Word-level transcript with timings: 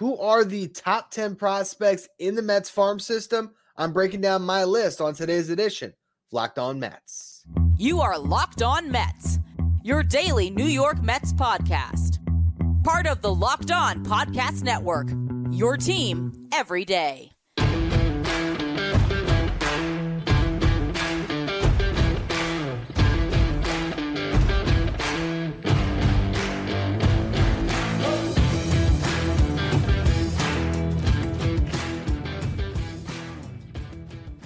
Who 0.00 0.18
are 0.18 0.46
the 0.46 0.66
top 0.68 1.10
10 1.10 1.36
prospects 1.36 2.08
in 2.18 2.34
the 2.34 2.40
Mets 2.40 2.70
farm 2.70 2.98
system? 2.98 3.50
I'm 3.76 3.92
breaking 3.92 4.22
down 4.22 4.40
my 4.40 4.64
list 4.64 4.98
on 5.02 5.12
today's 5.12 5.50
edition. 5.50 5.92
Locked 6.32 6.58
on 6.58 6.80
Mets. 6.80 7.44
You 7.76 8.00
are 8.00 8.18
Locked 8.18 8.62
On 8.62 8.90
Mets, 8.90 9.38
your 9.84 10.02
daily 10.02 10.48
New 10.48 10.64
York 10.64 11.02
Mets 11.02 11.34
podcast. 11.34 12.16
Part 12.82 13.06
of 13.06 13.20
the 13.20 13.34
Locked 13.34 13.70
On 13.72 14.02
Podcast 14.02 14.62
Network, 14.62 15.08
your 15.50 15.76
team 15.76 16.48
every 16.50 16.86
day. 16.86 17.32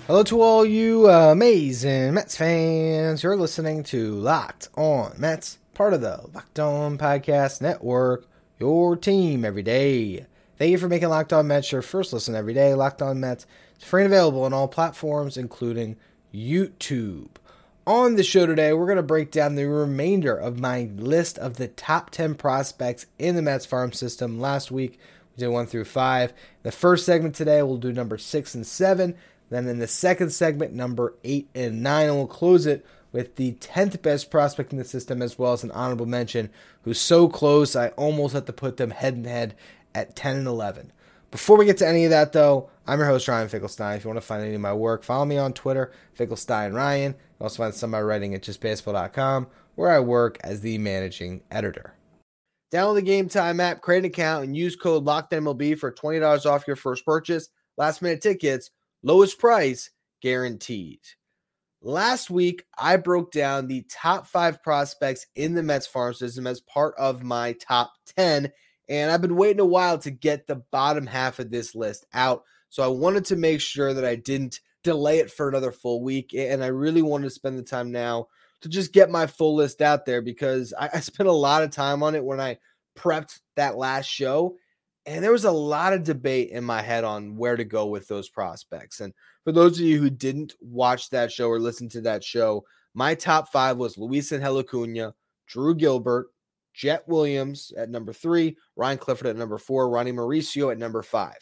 Hello 0.07 0.23
to 0.25 0.43
all 0.43 0.67
you 0.67 1.09
amazing 1.09 2.13
Mets 2.13 2.37
fans. 2.37 3.23
You're 3.23 3.39
listening 3.39 3.83
to 3.85 4.13
Locked 4.13 4.69
On 4.77 5.15
Mets, 5.17 5.57
part 5.73 5.95
of 5.95 6.03
the 6.03 6.21
Locked 6.35 6.59
On 6.59 6.99
Podcast 6.99 7.63
Network, 7.63 8.27
your 8.61 8.97
team 8.97 9.47
every 9.47 9.63
day. 9.63 10.27
Thank 10.59 10.73
you 10.73 10.77
for 10.77 10.91
making 10.91 11.09
Locked 11.09 11.33
On 11.33 11.47
Mets 11.47 11.73
your 11.73 11.81
first 11.81 12.13
listen 12.13 12.35
every 12.35 12.53
day. 12.53 12.75
Locked 12.75 13.01
On 13.01 13.19
Mets 13.19 13.47
is 13.79 13.85
free 13.85 14.05
and 14.05 14.13
available 14.13 14.45
on 14.45 14.53
all 14.53 14.69
platforms, 14.69 15.39
including 15.39 15.97
YouTube. 16.35 17.31
On 17.87 18.17
the 18.17 18.23
show 18.23 18.45
today, 18.45 18.75
we're 18.75 18.85
going 18.85 18.97
to 18.97 19.03
break 19.03 19.31
down 19.31 19.55
the 19.55 19.65
remainder 19.65 20.37
of 20.37 20.61
my 20.61 20.91
list 20.97 21.39
of 21.39 21.57
the 21.57 21.69
top 21.69 22.11
10 22.11 22.35
prospects 22.35 23.07
in 23.19 23.37
the 23.37 23.43
Mets 23.43 23.65
farm 23.65 23.91
system. 23.91 24.39
Last 24.39 24.71
week, 24.71 24.99
we 25.35 25.41
did 25.41 25.49
one 25.49 25.67
through 25.67 25.87
five. 25.87 26.35
The 26.63 26.73
first 26.73 27.07
segment 27.07 27.35
today, 27.35 27.63
we'll 27.63 27.79
do 27.79 27.91
number 27.91 28.19
six 28.19 28.55
and 28.55 28.67
seven. 28.67 29.15
Then 29.51 29.69
in 29.69 29.79
the 29.79 29.87
second 29.87 30.31
segment, 30.31 30.73
number 30.73 31.15
eight 31.25 31.49
and 31.55 31.83
nine, 31.83 32.09
and 32.09 32.17
we'll 32.17 32.27
close 32.27 32.67
it 32.67 32.85
with 33.13 33.37
the 33.37 33.53
10th 33.53 34.03
best 34.03 34.31
prospect 34.31 34.73
in 34.73 34.79
the 34.79 34.85
system, 34.85 35.23
as 35.23 35.39
well 35.39 35.53
as 35.53 35.63
an 35.63 35.71
honorable 35.71 36.07
mention, 36.07 36.51
who's 36.83 37.01
so 37.01 37.29
close 37.29 37.77
I 37.77 37.89
almost 37.91 38.35
have 38.35 38.47
to 38.47 38.53
put 38.53 38.77
them 38.77 38.91
head 38.91 39.15
and 39.15 39.27
head 39.27 39.55
at 39.95 40.17
10 40.17 40.37
and 40.37 40.47
11. 40.47 40.93
Before 41.31 41.57
we 41.57 41.65
get 41.65 41.79
to 41.79 41.89
any 41.89 42.05
of 42.05 42.11
that, 42.11 42.33
though, 42.33 42.71
I'm 42.87 42.99
your 42.99 43.09
host, 43.09 43.29
Ryan 43.29 43.49
Finkelstein. 43.49 43.97
If 43.97 44.05
you 44.05 44.09
want 44.09 44.19
to 44.19 44.27
find 44.27 44.43
any 44.43 44.55
of 44.55 44.61
my 44.61 44.73
work, 44.73 45.05
follow 45.05 45.25
me 45.25 45.39
on 45.39 45.53
Twitter, 45.53 45.93
Finkelstein 46.15 46.73
Ryan. 46.73 47.13
You 47.13 47.45
also 47.45 47.63
find 47.63 47.75
some 47.75 47.89
of 47.89 47.93
my 47.93 48.03
writing 48.03 48.35
at 48.35 48.43
justbaseball.com, 48.43 49.47
where 49.75 49.91
I 49.91 50.01
work 50.01 50.39
as 50.43 50.61
the 50.61 50.79
managing 50.79 51.43
editor. 51.51 51.95
Download 52.73 52.97
the 52.97 53.03
Game 53.03 53.29
Time 53.29 53.61
app, 53.61 53.81
create 53.81 54.01
an 54.01 54.05
account, 54.07 54.45
and 54.45 54.57
use 54.57 54.75
code 54.75 55.05
LOCKEDMLB 55.05 55.79
for 55.79 55.93
$20 55.93 56.47
off 56.47 56.67
your 56.67 56.77
first 56.77 57.05
purchase. 57.05 57.49
Last 57.77 58.03
minute 58.03 58.21
tickets 58.21 58.71
lowest 59.05 59.39
price 59.39 59.91
guaranteed. 60.23 61.01
Last 61.83 62.31
week, 62.31 62.65
I 62.79 62.97
broke 62.97 63.31
down 63.31 63.69
the 63.69 63.85
top 63.91 64.27
five 64.27 64.63
prospects 64.63 65.27
in 65.37 65.55
the 65.55 65.63
Mets 65.63 65.87
farm 65.87 66.15
system 66.15 66.47
as 66.47 66.61
part 66.61 66.95
of 66.97 67.23
my 67.23 67.53
top 67.53 67.93
10. 68.17 68.51
And 68.89 69.11
I've 69.11 69.21
been 69.21 69.37
waiting 69.37 69.61
a 69.61 69.67
while 69.67 69.99
to 69.99 70.11
get 70.11 70.47
the 70.47 70.63
bottom 70.73 71.07
half 71.07 71.39
of 71.39 71.51
this 71.51 71.75
list 71.75 72.07
out. 72.15 72.45
So 72.71 72.83
I 72.83 72.87
wanted 72.87 73.27
to 73.27 73.37
make 73.37 73.61
sure 73.61 73.93
that 73.93 74.05
I 74.05 74.17
didn't 74.17 74.61
delay 74.83 75.19
it 75.19 75.31
for 75.31 75.47
another 75.47 75.73
full 75.73 76.03
week. 76.03 76.35
And 76.35 76.65
I 76.65 76.69
really 76.69 77.03
wanted 77.03 77.25
to 77.25 77.31
spend 77.31 77.59
the 77.59 77.63
time 77.63 77.93
now 77.93 78.29
to 78.63 78.71
just 78.71 78.95
get 78.95 79.11
my 79.11 79.27
full 79.27 79.55
list 79.55 79.83
out 79.83 80.07
there 80.07 80.23
because 80.23 80.73
I, 80.79 80.89
I 80.95 81.01
spent 81.01 81.29
a 81.29 81.33
lot 81.33 81.63
of 81.63 81.71
time 81.71 82.03
on 82.03 82.15
it 82.15 82.25
when 82.25 82.41
I 82.41 82.57
prepped 82.97 83.41
that 83.57 83.77
last 83.77 84.07
show. 84.07 84.57
And 85.07 85.23
there 85.23 85.33
was 85.33 85.45
a 85.45 85.53
lot 85.53 85.93
of 85.93 86.03
debate 86.03 86.51
in 86.51 86.65
my 86.65 86.81
head 86.81 87.05
on 87.05 87.37
where 87.37 87.57
to 87.57 87.65
go 87.65 87.87
with 87.87 88.09
those 88.09 88.29
prospects. 88.29 89.01
And 89.01 89.13
for 89.45 89.53
those 89.53 89.79
of 89.79 89.85
you 89.85 90.01
who 90.01 90.09
didn't 90.09 90.55
watch 90.61 91.11
that 91.11 91.31
show 91.31 91.49
or 91.49 91.59
listen 91.59 91.89
to 91.91 92.01
that 92.03 92.25
show, 92.25 92.65
my 92.95 93.15
top 93.15 93.53
five 93.53 93.77
was 93.77 93.97
Luisangel 93.97 94.61
Acuna, 94.61 95.15
Drew 95.47 95.75
Gilbert, 95.75 96.29
Jett 96.73 97.07
Williams 97.07 97.73
at 97.77 97.91
number 97.91 98.13
three, 98.13 98.57
Ryan 98.77 98.99
Clifford 98.99 99.27
at 99.27 99.37
number 99.37 99.59
four, 99.59 99.91
Ronny 99.91 100.13
Mauricio 100.13 100.73
at 100.73 100.79
number 100.79 101.03
five. 101.03 101.37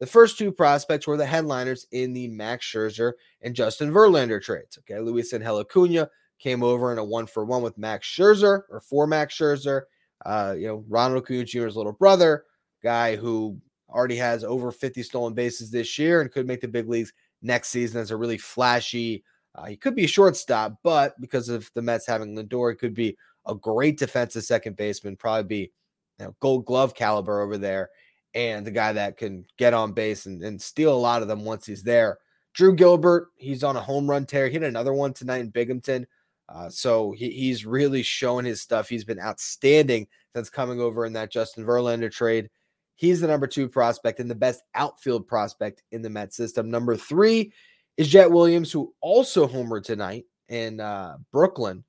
The 0.00 0.06
first 0.06 0.38
two 0.38 0.52
prospects 0.52 1.06
were 1.06 1.16
the 1.16 1.26
headliners 1.26 1.86
in 1.90 2.12
the 2.12 2.28
Max 2.28 2.64
Scherzer 2.66 3.14
and 3.42 3.54
Justin 3.54 3.90
Verlander 3.90 4.40
trades. 4.40 4.78
Okay, 4.78 4.94
Luisangel 4.94 5.60
Acuna 5.60 6.08
came 6.38 6.62
over 6.62 6.92
in 6.92 6.98
a 6.98 7.04
one 7.04 7.26
for 7.26 7.44
one 7.44 7.62
with 7.62 7.76
Max 7.76 8.06
Scherzer 8.06 8.62
or 8.70 8.80
for 8.80 9.06
Max 9.06 9.36
Scherzer. 9.36 9.82
Uh, 10.24 10.54
you 10.56 10.68
know, 10.68 10.84
Ronald 10.88 11.24
Acuna 11.24 11.44
Jr.'s 11.44 11.76
little 11.76 11.92
brother 11.92 12.44
guy 12.82 13.16
who 13.16 13.60
already 13.90 14.16
has 14.16 14.44
over 14.44 14.70
50 14.70 15.02
stolen 15.02 15.34
bases 15.34 15.70
this 15.70 15.98
year 15.98 16.20
and 16.20 16.30
could 16.30 16.46
make 16.46 16.60
the 16.60 16.68
big 16.68 16.88
leagues 16.88 17.12
next 17.42 17.68
season 17.68 18.00
as 18.00 18.10
a 18.10 18.16
really 18.16 18.38
flashy. 18.38 19.24
Uh, 19.54 19.64
he 19.64 19.76
could 19.76 19.94
be 19.94 20.04
a 20.04 20.08
shortstop, 20.08 20.78
but 20.82 21.18
because 21.20 21.48
of 21.48 21.70
the 21.74 21.82
Mets 21.82 22.06
having 22.06 22.36
Lindor, 22.36 22.78
could 22.78 22.94
be 22.94 23.16
a 23.46 23.54
great 23.54 23.98
defensive 23.98 24.44
second 24.44 24.76
baseman, 24.76 25.16
probably 25.16 25.44
be 25.44 25.72
you 26.18 26.26
know, 26.26 26.36
gold 26.40 26.64
glove 26.64 26.94
caliber 26.94 27.40
over 27.40 27.56
there, 27.56 27.90
and 28.34 28.66
the 28.66 28.70
guy 28.70 28.92
that 28.92 29.16
can 29.16 29.44
get 29.56 29.74
on 29.74 29.92
base 29.92 30.26
and, 30.26 30.42
and 30.42 30.60
steal 30.60 30.92
a 30.92 30.98
lot 30.98 31.22
of 31.22 31.28
them 31.28 31.44
once 31.44 31.66
he's 31.66 31.82
there. 31.82 32.18
Drew 32.52 32.74
Gilbert, 32.74 33.28
he's 33.36 33.64
on 33.64 33.76
a 33.76 33.80
home 33.80 34.08
run 34.08 34.26
tear. 34.26 34.48
He 34.48 34.54
had 34.54 34.64
another 34.64 34.92
one 34.92 35.12
tonight 35.12 35.38
in 35.38 35.50
Binghamton. 35.50 36.06
Uh, 36.48 36.68
so 36.68 37.12
he, 37.12 37.30
he's 37.30 37.66
really 37.66 38.02
showing 38.02 38.44
his 38.44 38.60
stuff. 38.60 38.88
He's 38.88 39.04
been 39.04 39.20
outstanding 39.20 40.08
since 40.34 40.50
coming 40.50 40.80
over 40.80 41.04
in 41.04 41.12
that 41.12 41.30
Justin 41.30 41.64
Verlander 41.64 42.10
trade. 42.10 42.48
He's 42.98 43.20
the 43.20 43.28
number 43.28 43.46
two 43.46 43.68
prospect 43.68 44.18
and 44.18 44.28
the 44.28 44.34
best 44.34 44.64
outfield 44.74 45.28
prospect 45.28 45.84
in 45.92 46.02
the 46.02 46.10
Met 46.10 46.34
system. 46.34 46.68
Number 46.68 46.96
three 46.96 47.52
is 47.96 48.08
Jett 48.08 48.28
Williams, 48.28 48.72
who 48.72 48.92
also 49.00 49.46
homered 49.46 49.84
tonight 49.84 50.24
in 50.48 50.80
uh, 50.80 51.16
Brooklyn. 51.30 51.84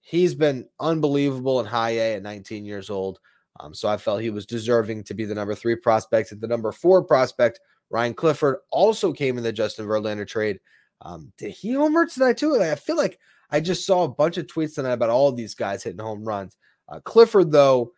He's 0.00 0.34
been 0.34 0.66
unbelievable 0.80 1.60
in 1.60 1.66
high 1.66 1.90
A 1.90 2.14
at 2.16 2.24
19 2.24 2.64
years 2.64 2.90
old. 2.90 3.20
Um, 3.60 3.72
so 3.72 3.88
I 3.88 3.96
felt 3.96 4.22
he 4.22 4.30
was 4.30 4.44
deserving 4.44 5.04
to 5.04 5.14
be 5.14 5.24
the 5.24 5.36
number 5.36 5.54
three 5.54 5.76
prospect. 5.76 6.32
And 6.32 6.40
the 6.40 6.48
number 6.48 6.72
four 6.72 7.04
prospect, 7.04 7.60
Ryan 7.88 8.14
Clifford, 8.14 8.56
also 8.72 9.12
came 9.12 9.38
in 9.38 9.44
the 9.44 9.52
Justin 9.52 9.86
Verlander 9.86 10.26
trade. 10.26 10.58
Um, 11.02 11.32
did 11.38 11.52
he 11.52 11.74
homer 11.74 12.06
tonight 12.06 12.38
too? 12.38 12.56
Like, 12.56 12.70
I 12.70 12.74
feel 12.74 12.96
like 12.96 13.20
I 13.52 13.60
just 13.60 13.86
saw 13.86 14.02
a 14.02 14.08
bunch 14.08 14.36
of 14.36 14.48
tweets 14.48 14.74
tonight 14.74 14.94
about 14.94 15.10
all 15.10 15.30
these 15.30 15.54
guys 15.54 15.84
hitting 15.84 16.00
home 16.00 16.24
runs. 16.24 16.56
Uh, 16.88 16.98
Clifford, 17.04 17.52
though, 17.52 17.92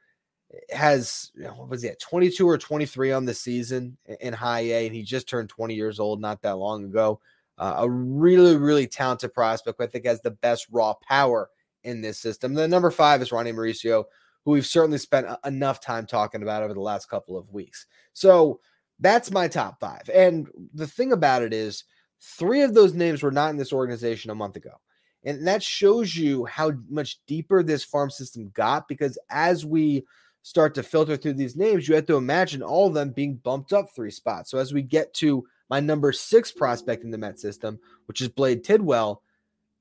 has 0.71 1.31
what 1.37 1.69
was 1.69 1.83
he 1.83 1.89
at 1.89 2.01
22 2.01 2.49
or 2.49 2.59
23 2.59 3.13
on 3.13 3.25
the 3.25 3.35
season 3.35 3.97
in 4.21 4.33
high 4.33 4.61
A, 4.61 4.87
and 4.87 4.95
he 4.95 5.03
just 5.03 5.29
turned 5.29 5.49
20 5.49 5.75
years 5.75 5.99
old 6.01 6.21
not 6.21 6.43
that 6.43 6.59
long 6.59 6.85
ago. 6.85 7.21
Uh, 7.59 7.75
a 7.79 7.91
really, 7.91 8.57
really 8.57 8.87
talented 8.87 9.33
prospect. 9.33 9.81
I 9.81 9.87
think 9.87 10.07
has 10.07 10.21
the 10.21 10.31
best 10.31 10.67
raw 10.71 10.95
power 11.09 11.51
in 11.85 12.01
this 12.01 12.19
system. 12.19 12.55
The 12.55 12.69
number 12.69 12.91
five 12.91 13.23
is 13.23 13.33
Ronny 13.33 13.53
Mauricio, 13.53 14.05
who 14.45 14.53
we've 14.53 14.67
certainly 14.67 14.99
spent 14.99 15.27
enough 15.45 15.81
time 15.81 16.07
talking 16.07 16.43
about 16.43 16.63
over 16.63 16.75
the 16.75 16.81
last 16.81 17.09
couple 17.09 17.37
of 17.37 17.51
weeks. 17.51 17.87
So 18.13 18.61
that's 18.99 19.31
my 19.31 19.49
top 19.49 19.81
five. 19.81 20.09
And 20.13 20.49
the 20.75 20.87
thing 20.87 21.13
about 21.13 21.43
it 21.43 21.53
is, 21.53 21.85
three 22.21 22.63
of 22.63 22.73
those 22.73 22.95
names 22.95 23.23
were 23.23 23.33
not 23.33 23.51
in 23.51 23.57
this 23.57 23.73
organization 23.73 24.31
a 24.31 24.35
month 24.35 24.57
ago. 24.57 24.81
And 25.25 25.47
that 25.47 25.63
shows 25.63 26.17
you 26.17 26.45
how 26.45 26.73
much 26.89 27.21
deeper 27.27 27.63
this 27.63 27.85
farm 27.85 28.11
system 28.11 28.51
got 28.55 28.89
because 28.89 29.19
as 29.31 29.65
we 29.65 30.05
start 30.43 30.75
to 30.75 30.83
filter 30.83 31.17
through 31.17 31.35
these 31.35 31.57
names, 31.57 31.89
you 31.89 31.95
have 31.95 32.07
to 32.07 32.17
imagine 32.17 32.63
all 32.63 32.89
of 32.89 32.95
them 32.95 33.11
being 33.11 33.37
bumped 33.37 33.73
up 33.73 33.87
three 33.95 34.11
spots. 34.11 34.51
So 34.51 34.59
as 34.59 34.73
we 34.73 34.83
get 34.83 35.15
to 35.15 35.45
my 35.71 35.81
number 35.81 36.13
six 36.13 36.53
prospect 36.53 37.05
in 37.05 37.11
the 37.11 37.19
Met 37.19 37.39
system, 37.39 37.79
which 38.07 38.21
is 38.21 38.29
Blade 38.29 38.65
Tidwell, 38.65 39.23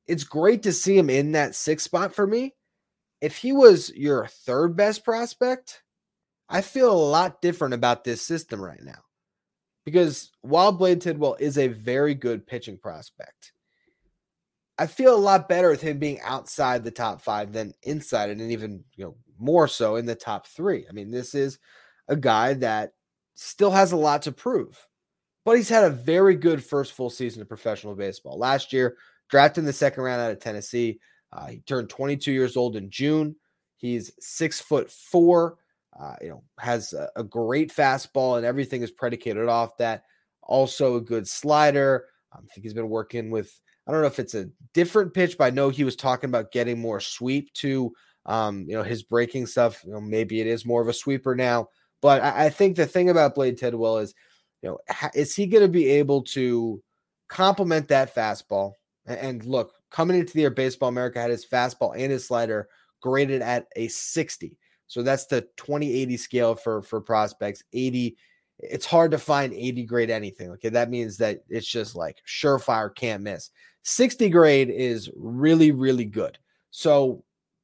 it's 0.07 0.23
great 0.23 0.63
to 0.63 0.71
see 0.71 0.97
him 0.97 1.09
in 1.09 1.33
that 1.33 1.55
sixth 1.55 1.85
spot 1.85 2.13
for 2.13 2.25
me. 2.25 2.55
If 3.19 3.37
he 3.37 3.53
was 3.53 3.91
your 3.95 4.27
third 4.27 4.75
best 4.75 5.03
prospect, 5.03 5.83
I 6.49 6.61
feel 6.61 6.91
a 6.91 6.93
lot 6.93 7.41
different 7.41 7.73
about 7.73 8.03
this 8.03 8.21
system 8.21 8.61
right 8.61 8.81
now. 8.83 9.03
Because 9.85 10.31
while 10.41 10.71
Blade 10.71 11.01
Tidwell 11.01 11.37
is 11.39 11.57
a 11.57 11.67
very 11.67 12.13
good 12.13 12.45
pitching 12.45 12.77
prospect, 12.77 13.53
I 14.77 14.87
feel 14.87 15.15
a 15.15 15.17
lot 15.17 15.49
better 15.49 15.69
with 15.69 15.81
him 15.81 15.99
being 15.99 16.19
outside 16.21 16.83
the 16.83 16.91
top 16.91 17.21
five 17.21 17.53
than 17.53 17.73
inside 17.83 18.29
and 18.29 18.51
even 18.51 18.83
you 18.95 19.05
know 19.05 19.15
more 19.37 19.67
so 19.67 19.95
in 19.95 20.05
the 20.05 20.15
top 20.15 20.47
three. 20.47 20.85
I 20.89 20.93
mean, 20.93 21.11
this 21.11 21.35
is 21.35 21.59
a 22.07 22.15
guy 22.15 22.53
that 22.55 22.93
still 23.33 23.71
has 23.71 23.91
a 23.91 23.97
lot 23.97 24.21
to 24.23 24.31
prove, 24.31 24.87
but 25.45 25.57
he's 25.57 25.69
had 25.69 25.83
a 25.83 25.89
very 25.89 26.35
good 26.35 26.63
first 26.63 26.93
full 26.93 27.09
season 27.09 27.41
of 27.41 27.47
professional 27.47 27.95
baseball. 27.95 28.37
Last 28.37 28.71
year, 28.71 28.97
drafted 29.29 29.63
in 29.63 29.65
the 29.65 29.73
second 29.73 30.03
round 30.03 30.21
out 30.21 30.31
of 30.31 30.39
Tennessee, 30.39 30.99
uh, 31.33 31.47
he 31.47 31.59
turned 31.59 31.89
22 31.89 32.31
years 32.31 32.57
old 32.57 32.75
in 32.75 32.89
June. 32.89 33.35
He's 33.77 34.11
six 34.19 34.61
foot 34.61 34.91
four. 34.91 35.57
Uh, 35.99 36.15
you 36.21 36.29
know, 36.29 36.43
has 36.57 36.93
a, 36.93 37.09
a, 37.17 37.23
great 37.23 37.69
fastball, 37.73 38.37
and 38.37 38.45
everything 38.45 38.81
is 38.81 38.91
predicated 38.91 39.49
off 39.49 39.75
that. 39.77 40.03
Also, 40.41 40.95
a 40.95 41.01
good 41.01 41.27
slider. 41.27 42.05
I 42.31 42.37
think 42.37 42.63
he's 42.63 42.73
been 42.73 42.89
working 42.89 43.29
with. 43.29 43.59
I 43.87 43.91
don't 43.91 44.01
know 44.01 44.07
if 44.07 44.19
it's 44.19 44.35
a 44.35 44.49
different 44.73 45.13
pitch, 45.13 45.37
but 45.37 45.45
I 45.45 45.49
know 45.49 45.69
he 45.69 45.83
was 45.83 45.95
talking 45.95 46.29
about 46.29 46.51
getting 46.51 46.79
more 46.79 46.99
sweep 46.99 47.51
to 47.55 47.93
um, 48.25 48.65
you 48.67 48.75
know, 48.75 48.83
his 48.83 49.03
breaking 49.03 49.47
stuff, 49.47 49.83
you 49.85 49.91
know, 49.91 50.01
maybe 50.01 50.39
it 50.41 50.47
is 50.47 50.65
more 50.65 50.81
of 50.81 50.87
a 50.87 50.93
sweeper 50.93 51.35
now, 51.35 51.69
But 52.01 52.21
I, 52.21 52.45
I 52.45 52.49
think 52.49 52.75
the 52.75 52.85
thing 52.85 53.09
about 53.09 53.35
Blade 53.35 53.57
Tidwell 53.57 53.97
is, 53.99 54.13
you 54.61 54.69
know, 54.69 54.79
is 55.13 55.35
he 55.35 55.47
going 55.47 55.63
to 55.63 55.67
be 55.67 55.89
able 55.89 56.21
to 56.23 56.81
complement 57.29 57.87
that 57.87 58.13
fastball? 58.13 58.73
And, 59.05 59.19
and 59.19 59.45
look, 59.45 59.73
coming 59.89 60.19
into 60.19 60.33
the 60.33 60.41
year, 60.41 60.49
Baseball 60.51 60.89
America 60.89 61.19
had 61.19 61.31
his 61.31 61.45
fastball 61.45 61.93
and 61.97 62.11
his 62.11 62.27
slider 62.27 62.69
graded 63.01 63.41
at 63.41 63.67
a 63.75 63.87
60. 63.87 64.57
So 64.87 65.01
that's 65.01 65.25
the 65.25 65.41
2080 65.57 66.17
scale 66.17 66.53
for 66.55 66.81
for 66.81 67.01
prospects. 67.01 67.63
80 67.73 68.17
it's 68.59 68.85
hard 68.85 69.09
to 69.11 69.17
find 69.17 69.53
80 69.53 69.85
grade 69.85 70.09
anything. 70.11 70.51
Okay, 70.51 70.69
that 70.69 70.89
means 70.89 71.17
that 71.17 71.43
it's 71.49 71.65
just 71.65 71.95
like 71.95 72.17
surefire 72.27 72.93
can't 72.93 73.23
miss. 73.23 73.49
60 73.83 74.29
grade 74.29 74.69
is 74.69 75.09
really 75.15 75.71
really 75.71 76.05
good. 76.05 76.37
So 76.71 77.23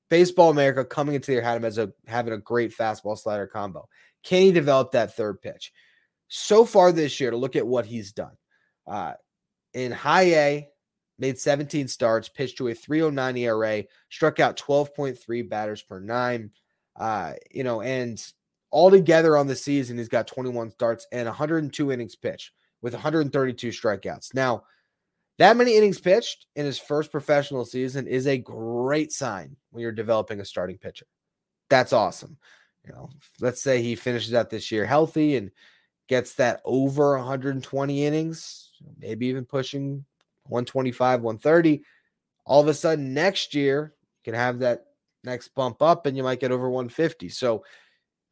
Baseball 0.10 0.50
America 0.50 0.86
coming 0.86 1.16
into 1.16 1.32
their 1.32 1.42
had 1.42 1.58
him 1.58 1.66
as 1.66 1.78
a 1.78 1.92
having 2.08 2.34
a 2.34 2.38
great 2.38 2.76
fastball 2.76 3.18
slider 3.18 3.48
combo. 3.48 3.88
Can 4.24 4.42
he 4.42 4.52
develop 4.52 4.92
that 4.92 5.16
third 5.16 5.42
pitch? 5.42 5.72
So 6.30 6.66
far 6.66 6.92
this 6.92 7.20
year, 7.20 7.32
to 7.32 7.38
look 7.38 7.56
at 7.56 7.68
what 7.68 7.86
he's 7.86 8.12
done. 8.12 8.36
Uh, 8.86 9.14
in 9.74 9.92
high 9.92 10.34
A, 10.36 10.70
made 11.20 11.40
17 11.40 11.88
starts, 11.88 12.30
pitched 12.30 12.58
to 12.58 12.68
a 12.70 12.74
309 12.74 13.38
ERA, 13.38 13.84
struck 14.10 14.40
out 14.40 14.58
12.3 14.58 15.50
batters 15.50 15.82
per 15.82 16.00
nine. 16.00 16.52
Uh, 16.96 17.34
you 17.52 17.64
know, 17.64 17.82
and 17.82 18.26
altogether 18.72 19.38
on 19.38 19.48
the 19.48 19.56
season, 19.56 19.98
he's 19.98 20.10
got 20.10 20.28
21 20.28 20.72
starts 20.72 21.08
and 21.12 21.26
102 21.26 21.92
innings 21.92 22.16
pitched 22.16 22.52
with 22.82 22.94
132 22.94 23.70
strikeouts. 23.70 24.34
Now, 24.34 24.64
that 25.38 25.58
many 25.58 25.76
innings 25.76 26.00
pitched 26.00 26.48
in 26.56 26.66
his 26.66 26.80
first 26.80 27.12
professional 27.12 27.66
season 27.66 28.08
is 28.08 28.28
a 28.28 28.38
great 28.38 29.12
sign 29.12 29.56
when 29.72 29.82
you're 29.82 29.92
developing 29.92 30.40
a 30.40 30.46
starting 30.46 30.78
pitcher. 30.78 31.06
That's 31.70 31.94
awesome. 31.94 32.38
You 32.86 32.94
know, 32.94 33.10
let's 33.40 33.62
say 33.62 33.82
he 33.82 33.96
finishes 33.96 34.34
out 34.34 34.50
this 34.50 34.72
year 34.72 34.86
healthy 34.86 35.36
and 35.36 35.52
gets 36.08 36.36
that 36.36 36.62
over 36.64 37.18
120 37.18 38.06
innings, 38.06 38.72
maybe 38.98 39.28
even 39.28 39.46
pushing 39.46 40.06
125, 40.44 41.22
130. 41.22 41.84
All 42.46 42.62
of 42.62 42.68
a 42.68 42.74
sudden 42.74 43.14
next 43.14 43.54
year, 43.54 43.94
you 44.02 44.32
can 44.32 44.40
have 44.40 44.60
that 44.60 44.86
next 45.24 45.50
bump 45.50 45.82
up 45.82 46.06
and 46.06 46.16
you 46.16 46.24
might 46.24 46.40
get 46.40 46.52
over 46.52 46.70
150. 46.70 47.30
So 47.30 47.64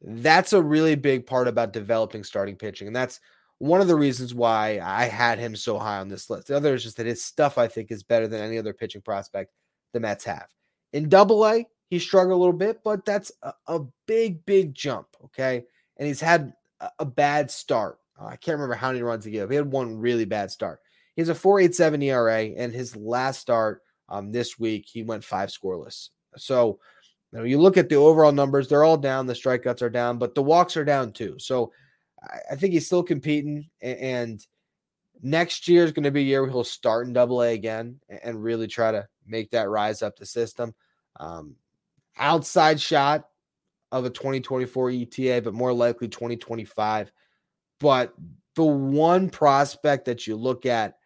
that's 0.00 0.54
a 0.54 0.62
really 0.62 0.94
big 0.94 1.26
part 1.26 1.48
about 1.48 1.72
developing 1.72 2.24
starting 2.24 2.56
pitching. 2.56 2.86
And 2.86 2.96
that's 2.96 3.20
one 3.58 3.80
of 3.80 3.88
the 3.88 3.96
reasons 3.96 4.34
why 4.34 4.80
I 4.82 5.04
had 5.04 5.38
him 5.38 5.56
so 5.56 5.78
high 5.78 5.98
on 5.98 6.08
this 6.08 6.28
list. 6.28 6.48
The 6.48 6.56
other 6.56 6.74
is 6.74 6.82
just 6.82 6.98
that 6.98 7.06
his 7.06 7.22
stuff, 7.22 7.56
I 7.58 7.68
think, 7.68 7.90
is 7.90 8.02
better 8.02 8.28
than 8.28 8.42
any 8.42 8.58
other 8.58 8.74
pitching 8.74 9.00
prospect 9.00 9.52
the 9.92 10.00
Mets 10.00 10.24
have. 10.24 10.48
In 10.92 11.08
double 11.08 11.46
A, 11.46 11.66
he 11.88 11.98
struggled 11.98 12.34
a 12.34 12.36
little 12.36 12.52
bit, 12.52 12.80
but 12.84 13.04
that's 13.04 13.32
a, 13.42 13.54
a 13.66 13.80
big, 14.06 14.44
big 14.44 14.74
jump. 14.74 15.08
Okay. 15.24 15.64
And 15.96 16.06
he's 16.06 16.20
had 16.20 16.52
a, 16.80 16.90
a 17.00 17.04
bad 17.04 17.50
start. 17.50 17.98
Uh, 18.20 18.26
I 18.26 18.36
can't 18.36 18.56
remember 18.56 18.74
how 18.74 18.88
many 18.88 19.02
runs 19.02 19.24
he 19.24 19.30
gave. 19.30 19.44
up. 19.44 19.50
He 19.50 19.56
had 19.56 19.70
one 19.70 19.96
really 19.96 20.24
bad 20.24 20.50
start. 20.50 20.80
He 21.14 21.22
has 21.22 21.28
a 21.30 21.34
4.87 21.34 22.04
ERA, 22.04 22.42
and 22.42 22.74
his 22.74 22.94
last 22.94 23.40
start 23.40 23.82
um, 24.08 24.32
this 24.32 24.58
week, 24.58 24.86
he 24.86 25.02
went 25.02 25.24
five 25.24 25.48
scoreless. 25.48 26.10
So, 26.36 26.78
you 27.32 27.38
know, 27.38 27.44
you 27.44 27.58
look 27.58 27.78
at 27.78 27.88
the 27.88 27.96
overall 27.96 28.32
numbers, 28.32 28.68
they're 28.68 28.84
all 28.84 28.98
down. 28.98 29.26
The 29.26 29.32
strikeouts 29.32 29.80
are 29.80 29.90
down, 29.90 30.18
but 30.18 30.34
the 30.34 30.42
walks 30.42 30.76
are 30.76 30.84
down 30.84 31.12
too. 31.12 31.36
So, 31.38 31.72
I, 32.22 32.56
think 32.56 32.72
he's 32.72 32.86
still 32.86 33.02
competing. 33.02 33.68
And, 33.80 34.44
next 35.22 35.68
year 35.68 35.84
is 35.84 35.92
going 35.92 36.04
to 36.04 36.10
be 36.10 36.20
a 36.20 36.24
year 36.24 36.42
where 36.42 36.50
he'll 36.50 36.64
start 36.64 37.06
in 37.06 37.12
double 37.12 37.42
A 37.42 37.52
again 37.52 38.00
and, 38.08 38.20
and 38.22 38.42
really 38.42 38.66
try 38.66 38.92
to 38.92 39.06
make 39.26 39.50
that 39.50 39.68
rise 39.68 40.02
up 40.02 40.16
the 40.16 40.26
system. 40.26 40.74
Um, 41.18 41.56
outside 42.16 42.80
shot 42.80 43.28
of 43.92 44.04
a 44.04 44.10
2024 44.10 44.90
ETA, 44.90 45.40
but 45.42 45.54
more 45.54 45.72
likely 45.72 46.08
2025. 46.08 47.10
But 47.80 48.14
the 48.54 48.64
one 48.64 49.30
prospect 49.30 50.06
that 50.06 50.26
you 50.26 50.36
look 50.36 50.66
at 50.66 50.96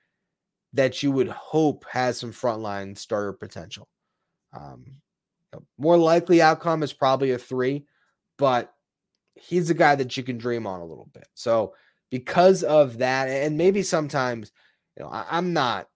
that 0.73 1.03
you 1.03 1.11
would 1.11 1.29
hope 1.29 1.85
has 1.91 2.19
some 2.19 2.33
frontline 2.33 2.97
starter 2.97 3.33
potential. 3.33 3.89
Um, 4.53 4.85
more 5.79 5.97
likely 5.97 6.41
outcome 6.41 6.83
is 6.83 6.93
probably 6.93 7.33
a 7.33 7.39
three, 7.39 7.87
but 8.39 8.73
he's 9.41 9.71
a 9.71 9.75
guy 9.75 9.95
that 9.95 10.17
you 10.17 10.23
can 10.23 10.39
dream 10.39 10.67
on 10.67 10.81
a 10.81 10.85
little 10.85 11.09
bit. 11.13 11.29
So 11.35 11.75
because 12.11 12.63
of 12.63 12.99
that, 12.99 13.29
and 13.29 13.57
maybe 13.57 13.83
sometimes, 13.83 14.53
you 14.97 15.05
know, 15.05 15.11
I, 15.11 15.39
am 15.39 15.53
not 15.53 15.89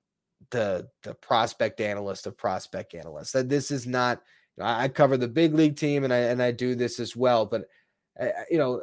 the 0.51 0.89
the 1.03 1.15
prospect 1.15 1.81
analyst 1.81 2.27
of 2.27 2.37
prospect 2.37 2.95
analysts. 2.95 3.33
That 3.33 3.49
this 3.49 3.71
is 3.71 3.87
not. 3.87 4.23
You 4.57 4.63
know, 4.63 4.71
I 4.71 4.89
cover 4.89 5.17
the 5.17 5.29
big 5.29 5.53
league 5.53 5.77
team, 5.77 6.05
and 6.05 6.13
I 6.13 6.19
and 6.19 6.43
I 6.43 6.53
do 6.53 6.75
this 6.75 7.01
as 7.01 7.17
well. 7.17 7.45
But 7.47 7.65
you 8.51 8.59
know, 8.59 8.81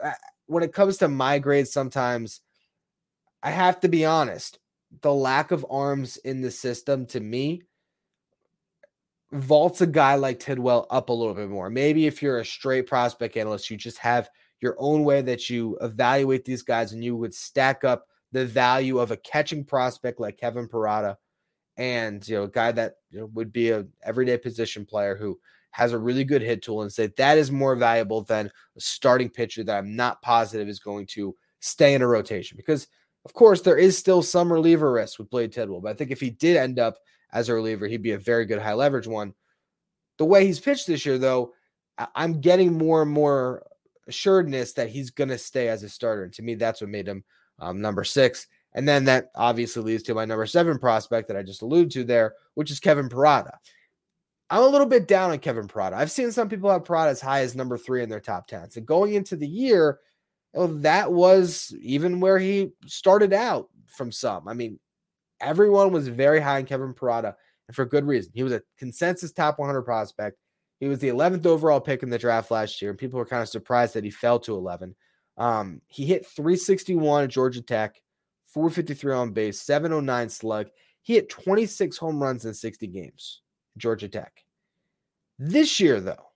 when 0.48 0.64
it 0.64 0.74
comes 0.74 0.98
to 0.98 1.07
my 1.07 1.40
grades, 1.40 1.72
sometimes 1.72 2.42
I 3.42 3.52
have 3.52 3.80
to 3.81 3.88
be 3.88 4.06
honest 4.06 4.60
the 5.02 5.14
lack 5.14 5.52
of 5.52 5.66
arms 5.69 6.18
in 6.18 6.42
the 6.42 6.52
system 6.52 7.06
to 7.07 7.19
me 7.19 7.64
vaults 9.31 9.81
a 9.81 9.88
guy 9.88 10.16
like 10.16 10.39
Tidwell 10.39 10.88
up 10.89 11.10
a 11.10 11.13
little 11.13 11.33
bit 11.33 11.50
more. 11.50 11.69
Maybe 11.69 12.07
if 12.07 12.22
you're 12.22 12.39
a 12.39 12.45
straight 12.45 12.88
prospect 12.88 13.38
analyst, 13.38 13.69
you 13.69 13.78
just 13.78 13.98
have 14.00 14.30
your 14.60 14.75
own 14.78 15.04
way 15.04 15.22
that 15.22 15.50
you 15.50 15.78
evaluate 15.81 16.45
these 16.45 16.62
guys 16.62 16.92
and 16.92 17.04
you 17.04 17.16
would 17.16 17.33
stack 17.33 17.83
up 17.83 18.07
the 18.31 18.45
value 18.45 19.00
of 19.00 19.12
a 19.12 19.18
catching 19.18 19.63
prospect 19.63 20.19
like 20.19 20.38
Kevin 20.38 20.68
Parada 20.68 21.18
and 21.78 22.28
you 22.28 22.36
know 22.36 22.44
a 22.44 22.50
guy 22.50 22.72
that 22.72 22.95
you 23.10 23.19
know, 23.19 23.25
would 23.33 23.51
be 23.51 23.72
a 23.72 23.86
everyday 24.04 24.38
position 24.38 24.86
player 24.86 25.16
who 25.16 25.39
has 25.72 25.94
a 25.94 25.98
really 25.98 26.24
good 26.24 26.42
hit 26.42 26.62
tool 26.62 26.81
and 26.81 26.92
say 26.92 27.07
that 27.18 27.38
is 27.38 27.51
more 27.51 27.75
valuable 27.75 28.22
than 28.24 28.48
a 28.48 28.81
starting 28.81 29.30
pitcher 29.30 29.63
that 29.63 29.78
I'm 29.78 29.95
not 29.95 30.22
positive 30.22 30.68
is 30.68 30.80
going 30.80 31.07
to 31.07 31.36
stay 31.60 31.94
in 31.94 32.01
a 32.01 32.07
rotation 32.07 32.57
because 32.57 32.88
of 33.25 33.33
course, 33.33 33.62
there 33.62 33.78
is 33.78 33.98
still 33.98 34.24
some 34.24 34.51
reliever 34.51 34.92
risk 34.92 35.19
with 35.19 35.30
Blade 35.30 35.51
Tidwell, 35.51 35.81
but 35.81 35.89
I 35.89 35.94
think 35.94 36.12
if 36.12 36.19
he 36.19 36.31
did 36.31 36.57
end 36.57 36.80
up 36.80 36.98
as 37.33 37.50
a 37.50 37.54
reliever, 37.54 37.88
he'd 37.88 38.01
be 38.01 38.12
a 38.12 38.18
very 38.18 38.45
good 38.45 38.62
high 38.62 38.74
leverage 38.74 39.07
one. 39.07 39.33
The 40.18 40.25
way 40.25 40.45
he's 40.45 40.60
pitched 40.60 40.88
this 40.88 41.06
year, 41.06 41.18
though, 41.18 41.54
I'm 42.16 42.42
getting 42.42 42.78
more 42.78 43.01
and 43.01 43.12
more 43.12 43.66
assuredness 44.07 44.74
that 44.74 44.89
he's 44.89 45.10
going 45.10 45.30
to 45.30 45.38
stay 45.38 45.69
as 45.69 45.83
a 45.83 45.89
starter. 45.89 46.24
And 46.24 46.33
to 46.33 46.42
me, 46.42 46.56
that's 46.56 46.81
what 46.81 46.89
made 46.89 47.07
him 47.07 47.24
um, 47.60 47.81
number 47.81 48.04
six. 48.04 48.48
And 48.74 48.88
then 48.88 49.06
that 49.06 49.31
obviously 49.36 49.83
leads 49.83 50.04
to 50.04 50.13
my 50.13 50.25
number 50.25 50.45
seven 50.45 50.80
prospect 50.80 51.28
that 51.28 51.38
I 51.38 51.44
just 51.44 51.62
alluded 51.62 51.92
to 51.92 52.04
there, 52.04 52.36
which 52.56 52.72
is 52.72 52.80
Kevin 52.80 53.10
Parada. 53.10 53.54
I'm 54.50 54.63
a 54.63 54.68
little 54.68 54.88
bit 54.88 55.07
down 55.07 55.31
on 55.31 55.39
Kevin 55.39 55.68
Parada. 55.68 55.94
I've 55.94 56.12
seen 56.12 56.31
some 56.31 56.50
people 56.50 56.69
have 56.69 56.83
Parada 56.83 57.10
as 57.10 57.22
high 57.22 57.42
as 57.42 57.56
number 57.56 57.78
three 57.78 58.04
in 58.04 58.10
their 58.10 58.19
top 58.19 58.48
10. 58.48 58.72
So 58.72 58.81
going 58.81 59.13
into 59.13 59.36
the 59.36 59.48
year, 59.48 60.00
well, 60.54 60.68
that 60.68 61.12
was 61.12 61.74
even 61.81 62.19
where 62.19 62.38
he 62.38 62.72
started 62.85 63.33
out 63.33 63.69
from 63.88 64.11
some. 64.11 64.47
I 64.47 64.54
mean, 64.54 64.80
everyone 65.42 65.92
was 65.92 66.07
very 66.07 66.40
high 66.40 66.57
on 66.57 66.66
Kevin 66.66 66.94
Parada, 66.94 67.36
and 67.68 67.76
for 67.76 67.86
good 67.86 68.06
reason. 68.06 68.31
He 68.33 68.44
was 68.44 68.54
a 68.54 68.62
consensus 68.78 69.31
top 69.31 69.60
100 69.60 69.81
prospect. 69.83 70.38
He 70.80 70.88
was 70.88 71.00
the 71.00 71.10
11th 71.10 71.45
overall 71.45 71.80
pick 71.80 72.04
in 72.04 72.10
the 72.10 72.18
draft 72.18 72.52
last 72.52 72.81
year, 72.81 72.92
and 72.92 73.00
people 73.00 73.19
were 73.19 73.26
kind 73.26 73.42
of 73.42 73.50
surprised 73.50 73.94
that 73.94 74.04
he 74.04 74.10
fell 74.10 74.40
to 74.40 74.56
11. 74.56 74.95
Um, 75.38 75.81
he 75.88 76.06
hit 76.06 76.26
361 76.26 77.26
at 77.26 77.30
Georgia 77.30 77.62
Tech, 77.62 78.02
453 78.48 79.14
on 79.14 79.31
base, 79.31 79.62
709 79.62 80.30
slug. 80.30 80.68
He 81.02 81.16
hit 81.16 81.30
26 81.30 81.98
home 81.98 82.21
runs 82.21 82.45
in 82.45 82.54
60 82.54 82.88
games, 82.88 83.42
Georgia 83.78 84.07
Tech. 84.07 84.44
This 85.38 85.80
year, 85.80 86.00
though, 86.00 86.31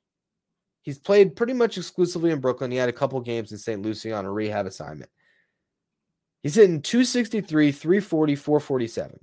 He's 0.86 1.00
played 1.00 1.36
pretty 1.36 1.54
much 1.54 1.80
exclusively 1.80 2.30
in 2.30 2.40
Brooklyn. 2.40 2.70
He 2.70 2.78
had 2.78 2.90
a 2.90 2.94
couple 2.94 3.20
games 3.20 3.52
in 3.52 3.58
St. 3.58 3.82
Lucie 3.82 4.14
on 4.14 4.24
a 4.24 4.32
rehab 4.32 4.68
assignment. 4.68 5.10
He's 6.46 6.54
hitting 6.54 6.80
263, 6.80 7.72
340, 7.72 8.36
447, 8.36 9.20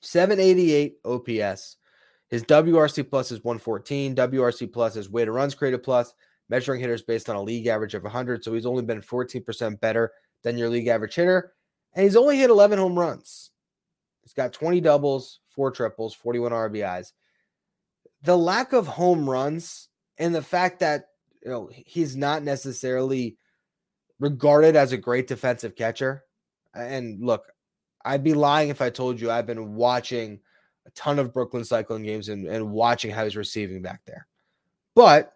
788 0.00 0.94
OPS. 1.04 1.76
His 2.30 2.42
WRC 2.44 3.10
plus 3.10 3.30
is 3.30 3.44
114. 3.44 4.16
WRC 4.16 4.72
plus 4.72 4.96
is 4.96 5.10
weighted 5.10 5.34
runs 5.34 5.54
created 5.54 5.82
plus, 5.82 6.14
measuring 6.48 6.80
hitters 6.80 7.02
based 7.02 7.28
on 7.28 7.36
a 7.36 7.42
league 7.42 7.66
average 7.66 7.92
of 7.92 8.02
100. 8.02 8.42
So 8.42 8.54
he's 8.54 8.64
only 8.64 8.82
been 8.82 9.02
14% 9.02 9.78
better 9.80 10.10
than 10.42 10.56
your 10.56 10.70
league 10.70 10.86
average 10.86 11.16
hitter. 11.16 11.52
And 11.92 12.04
he's 12.04 12.16
only 12.16 12.38
hit 12.38 12.48
11 12.48 12.78
home 12.78 12.98
runs. 12.98 13.50
He's 14.22 14.32
got 14.32 14.54
20 14.54 14.80
doubles, 14.80 15.40
four 15.50 15.70
triples, 15.70 16.14
41 16.14 16.52
RBIs. 16.52 17.12
The 18.22 18.38
lack 18.38 18.72
of 18.72 18.86
home 18.86 19.28
runs 19.28 19.90
and 20.16 20.34
the 20.34 20.40
fact 20.40 20.80
that 20.80 21.08
you 21.44 21.50
know 21.50 21.68
he's 21.70 22.16
not 22.16 22.42
necessarily 22.42 23.36
regarded 24.20 24.76
as 24.76 24.92
a 24.92 24.96
great 24.96 25.26
defensive 25.26 25.74
catcher. 25.74 26.24
And 26.74 27.24
look, 27.24 27.44
I'd 28.04 28.22
be 28.22 28.34
lying 28.34 28.68
if 28.68 28.80
I 28.80 28.90
told 28.90 29.20
you 29.20 29.30
I've 29.30 29.46
been 29.46 29.74
watching 29.74 30.40
a 30.86 30.90
ton 30.90 31.18
of 31.18 31.32
Brooklyn 31.32 31.64
Cyclone 31.64 32.04
games 32.04 32.28
and, 32.28 32.46
and 32.46 32.70
watching 32.70 33.10
how 33.10 33.24
he's 33.24 33.36
receiving 33.36 33.82
back 33.82 34.02
there. 34.06 34.26
But 34.94 35.32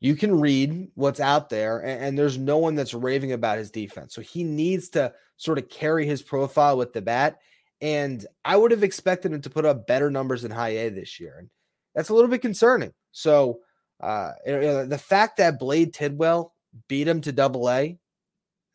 you 0.00 0.14
can 0.14 0.38
read 0.38 0.90
what's 0.94 1.20
out 1.20 1.48
there, 1.48 1.80
and, 1.80 2.04
and, 2.04 2.18
there's 2.18 2.38
no 2.38 2.58
one 2.58 2.76
that's 2.76 2.94
raving 2.94 3.32
about 3.32 3.58
his 3.58 3.72
defense. 3.72 4.14
So 4.14 4.20
he 4.20 4.44
needs 4.44 4.90
to 4.90 5.12
sort 5.38 5.58
of 5.58 5.68
carry 5.68 6.06
his 6.06 6.22
profile 6.22 6.76
with 6.76 6.92
the 6.92 7.02
bat. 7.02 7.40
And 7.80 8.24
I 8.44 8.56
would 8.56 8.70
have 8.70 8.84
expected 8.84 9.32
him 9.32 9.40
to 9.40 9.50
put 9.50 9.64
up 9.64 9.88
better 9.88 10.08
numbers 10.08 10.44
in 10.44 10.52
high 10.52 10.76
A 10.76 10.90
this 10.90 11.18
year. 11.18 11.38
And 11.40 11.50
that's 11.96 12.10
a 12.10 12.14
little 12.14 12.30
bit 12.30 12.42
concerning. 12.42 12.92
So 13.10 13.60
uh, 14.00 14.32
you 14.46 14.52
know, 14.52 14.86
the 14.86 14.98
fact 14.98 15.38
that 15.38 15.58
Blade 15.58 15.92
Tidwell 15.92 16.54
beat 16.86 17.08
him 17.08 17.20
to 17.22 17.32
double 17.32 17.68
A, 17.70 17.98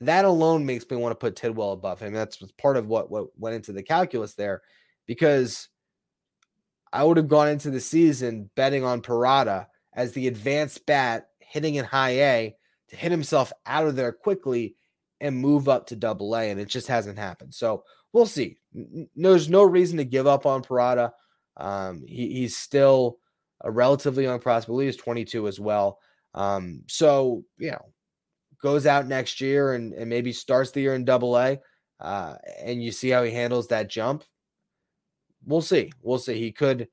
that 0.08 0.26
alone 0.26 0.66
makes 0.66 0.90
me 0.90 0.98
want 0.98 1.12
to 1.12 1.16
put 1.16 1.36
Tidwell 1.36 1.72
above 1.72 2.00
him. 2.00 2.14
That's 2.14 2.38
part 2.58 2.78
of 2.78 2.88
what, 2.88 3.10
what 3.12 3.28
went 3.38 3.56
into 3.56 3.74
the 3.74 3.84
calculus 3.84 4.34
there 4.34 4.62
because 5.06 5.70
I 6.92 7.04
would 7.04 7.18
have 7.18 7.28
gone 7.28 7.50
into 7.50 7.70
the 7.70 7.82
season 7.82 8.50
betting 8.56 8.84
on 8.84 9.02
Parada 9.02 9.68
as 9.94 10.12
the 10.12 10.28
advanced 10.28 10.86
bat 10.86 11.28
hitting 11.40 11.76
in 11.76 11.86
high 11.86 12.22
A 12.22 12.56
to 12.90 12.96
hit 12.96 13.12
himself 13.12 13.52
out 13.66 13.88
of 13.88 13.96
there 13.96 14.12
quickly 14.12 14.76
and 15.20 15.38
move 15.38 15.70
up 15.70 15.88
to 15.88 15.96
double 15.96 16.36
A. 16.36 16.50
And 16.50 16.60
it 16.60 16.68
just 16.68 16.88
hasn't 16.88 17.18
happened. 17.18 17.54
So 17.54 17.84
we'll 18.12 18.26
see. 18.26 18.58
There's 19.16 19.50
no 19.50 19.64
reason 19.64 19.98
to 19.98 20.06
give 20.06 20.28
up 20.28 20.46
on 20.46 20.64
Parada. 20.64 21.12
Um, 21.58 22.04
he, 22.08 22.34
he's 22.34 22.58
still 22.58 23.18
a 23.62 23.72
relatively 23.72 24.24
young 24.24 24.40
prospect. 24.40 24.70
I 24.70 24.74
believe 24.74 24.88
he's 24.88 24.98
22 24.98 25.48
as 25.48 25.60
well. 25.60 26.00
Um, 26.34 26.84
so, 26.88 27.44
you 27.58 27.72
know, 27.72 27.93
goes 28.64 28.88
out 28.88 29.06
next 29.06 29.42
year 29.42 29.74
and, 29.74 29.94
and 29.94 30.10
maybe 30.10 30.32
starts 30.32 30.72
the 30.72 30.80
year 30.80 30.96
in 30.96 31.04
double 31.04 31.38
A, 31.38 31.60
uh, 32.00 32.36
and 32.64 32.82
you 32.82 32.92
see 32.92 33.10
how 33.10 33.22
he 33.22 33.32
handles 33.32 33.68
that 33.68 33.90
jump. 33.90 34.24
We'll 35.46 35.62
see. 35.62 35.92
We'll 36.02 36.18
see. 36.18 36.40
He 36.40 36.54
could 36.54 36.80
you 36.80 36.88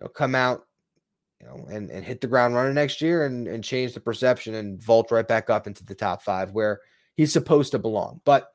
know, 0.00 0.08
come 0.08 0.34
out 0.34 0.66
you 1.40 1.46
know, 1.46 1.66
and, 1.68 1.90
and 1.90 2.02
hit 2.04 2.22
the 2.22 2.26
ground 2.26 2.54
running 2.54 2.74
next 2.74 3.02
year 3.02 3.26
and, 3.26 3.46
and 3.46 3.62
change 3.62 3.92
the 3.92 4.00
perception 4.00 4.54
and 4.54 4.82
vault 4.82 5.10
right 5.10 5.28
back 5.28 5.50
up 5.50 5.66
into 5.66 5.84
the 5.84 5.94
top 5.94 6.22
five 6.22 6.52
where 6.52 6.80
he's 7.16 7.32
supposed 7.32 7.72
to 7.72 7.78
belong. 7.78 8.22
But 8.24 8.48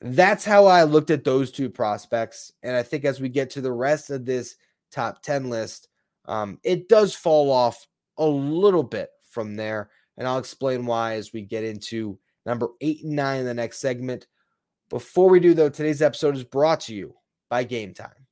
that's 0.00 0.46
how 0.46 0.64
I 0.64 0.84
looked 0.84 1.10
at 1.10 1.24
those 1.24 1.50
two 1.50 1.68
prospects. 1.68 2.52
And 2.62 2.74
I 2.74 2.82
think 2.82 3.04
as 3.04 3.20
we 3.20 3.28
get 3.28 3.50
to 3.50 3.60
the 3.60 3.72
rest 3.72 4.08
of 4.08 4.24
this 4.24 4.56
top 4.90 5.22
10 5.22 5.50
list, 5.50 5.88
um, 6.24 6.58
it 6.64 6.88
does 6.88 7.14
fall 7.14 7.50
off 7.50 7.86
a 8.16 8.26
little 8.26 8.82
bit 8.82 9.10
from 9.28 9.56
there. 9.56 9.90
And 10.20 10.28
I'll 10.28 10.38
explain 10.38 10.84
why 10.84 11.14
as 11.14 11.32
we 11.32 11.40
get 11.40 11.64
into 11.64 12.18
number 12.44 12.68
eight 12.82 13.02
and 13.02 13.16
nine 13.16 13.40
in 13.40 13.46
the 13.46 13.54
next 13.54 13.78
segment. 13.78 14.26
Before 14.90 15.30
we 15.30 15.40
do, 15.40 15.54
though, 15.54 15.70
today's 15.70 16.02
episode 16.02 16.36
is 16.36 16.44
brought 16.44 16.80
to 16.80 16.94
you 16.94 17.14
by 17.48 17.64
Game 17.64 17.94
Time. 17.94 18.26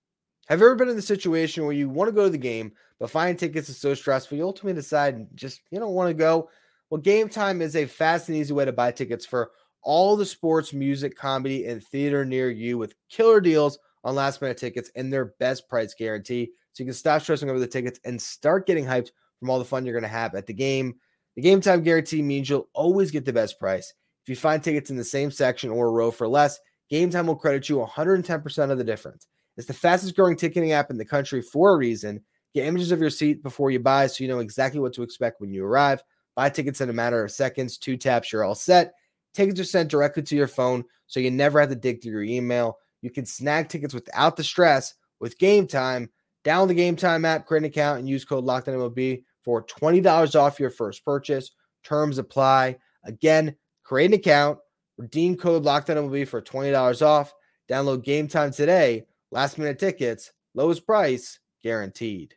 Have 0.48 0.60
you 0.60 0.66
ever 0.66 0.74
been 0.74 0.90
in 0.90 0.96
the 0.96 1.02
situation 1.02 1.64
where 1.64 1.72
you 1.72 1.88
want 1.88 2.08
to 2.08 2.12
go 2.12 2.24
to 2.24 2.30
the 2.30 2.36
game, 2.36 2.72
but 3.00 3.08
finding 3.08 3.38
tickets 3.38 3.70
is 3.70 3.78
so 3.78 3.94
stressful, 3.94 4.36
you 4.36 4.44
ultimately 4.44 4.74
decide 4.74 5.28
just 5.34 5.62
you 5.70 5.78
don't 5.78 5.94
want 5.94 6.10
to 6.10 6.14
go? 6.14 6.50
Well, 6.90 7.00
Game 7.00 7.30
Time 7.30 7.62
is 7.62 7.74
a 7.74 7.86
fast 7.86 8.28
and 8.28 8.36
easy 8.36 8.52
way 8.52 8.66
to 8.66 8.72
buy 8.72 8.92
tickets 8.92 9.24
for 9.24 9.52
all 9.82 10.14
the 10.14 10.26
sports, 10.26 10.74
music, 10.74 11.16
comedy, 11.16 11.64
and 11.64 11.82
theater 11.82 12.22
near 12.22 12.50
you 12.50 12.76
with 12.76 12.96
killer 13.08 13.40
deals 13.40 13.78
on 14.04 14.14
last 14.14 14.42
minute 14.42 14.58
tickets 14.58 14.90
and 14.94 15.10
their 15.10 15.32
best 15.38 15.66
price 15.70 15.94
guarantee. 15.94 16.50
So 16.72 16.82
you 16.82 16.88
can 16.88 16.94
stop 16.94 17.22
stressing 17.22 17.48
over 17.48 17.58
the 17.58 17.66
tickets 17.66 17.98
and 18.04 18.20
start 18.20 18.66
getting 18.66 18.84
hyped 18.84 19.10
from 19.40 19.48
all 19.48 19.58
the 19.58 19.64
fun 19.64 19.86
you're 19.86 19.94
going 19.94 20.02
to 20.02 20.08
have 20.08 20.34
at 20.34 20.46
the 20.46 20.52
game. 20.52 20.96
The 21.38 21.42
game 21.42 21.60
time 21.60 21.84
guarantee 21.84 22.20
means 22.20 22.50
you'll 22.50 22.68
always 22.74 23.12
get 23.12 23.24
the 23.24 23.32
best 23.32 23.60
price. 23.60 23.94
If 24.24 24.28
you 24.28 24.34
find 24.34 24.60
tickets 24.60 24.90
in 24.90 24.96
the 24.96 25.04
same 25.04 25.30
section 25.30 25.70
or 25.70 25.92
row 25.92 26.10
for 26.10 26.26
less, 26.26 26.58
Game 26.90 27.10
Time 27.10 27.28
will 27.28 27.36
credit 27.36 27.68
you 27.68 27.76
110% 27.76 28.70
of 28.72 28.76
the 28.76 28.82
difference. 28.82 29.28
It's 29.56 29.68
the 29.68 29.72
fastest 29.72 30.16
growing 30.16 30.34
ticketing 30.34 30.72
app 30.72 30.90
in 30.90 30.98
the 30.98 31.04
country 31.04 31.40
for 31.40 31.70
a 31.70 31.76
reason. 31.76 32.24
Get 32.56 32.66
images 32.66 32.90
of 32.90 32.98
your 32.98 33.10
seat 33.10 33.44
before 33.44 33.70
you 33.70 33.78
buy 33.78 34.08
so 34.08 34.24
you 34.24 34.28
know 34.28 34.40
exactly 34.40 34.80
what 34.80 34.92
to 34.94 35.04
expect 35.04 35.40
when 35.40 35.52
you 35.52 35.64
arrive. 35.64 36.02
Buy 36.34 36.50
tickets 36.50 36.80
in 36.80 36.90
a 36.90 36.92
matter 36.92 37.22
of 37.22 37.30
seconds, 37.30 37.78
two 37.78 37.96
taps, 37.96 38.32
you're 38.32 38.42
all 38.42 38.56
set. 38.56 38.94
Tickets 39.32 39.60
are 39.60 39.64
sent 39.64 39.92
directly 39.92 40.24
to 40.24 40.34
your 40.34 40.48
phone 40.48 40.82
so 41.06 41.20
you 41.20 41.30
never 41.30 41.60
have 41.60 41.68
to 41.68 41.76
dig 41.76 42.02
through 42.02 42.14
your 42.14 42.24
email. 42.24 42.78
You 43.00 43.10
can 43.10 43.26
snag 43.26 43.68
tickets 43.68 43.94
without 43.94 44.34
the 44.34 44.42
stress 44.42 44.92
with 45.20 45.38
Game 45.38 45.68
Time. 45.68 46.10
Download 46.44 46.66
the 46.66 46.74
Game 46.74 46.96
Time 46.96 47.24
app, 47.24 47.46
create 47.46 47.60
an 47.60 47.66
account, 47.66 48.00
and 48.00 48.08
use 48.08 48.24
code 48.24 48.44
LOCKEDONMLB 48.44 49.22
for 49.48 49.64
$20 49.64 50.38
off 50.38 50.60
your 50.60 50.68
first 50.68 51.02
purchase. 51.06 51.52
Terms 51.82 52.18
apply. 52.18 52.76
Again, 53.04 53.56
create 53.82 54.10
an 54.10 54.12
account, 54.12 54.58
redeem 54.98 55.38
code 55.38 55.64
LOCKEDON 55.64 56.28
for 56.28 56.42
$20 56.42 57.00
off. 57.00 57.32
Download 57.66 58.04
game 58.04 58.28
time 58.28 58.52
today. 58.52 59.06
Last 59.30 59.56
minute 59.56 59.78
tickets, 59.78 60.32
lowest 60.54 60.84
price 60.84 61.38
guaranteed. 61.62 62.34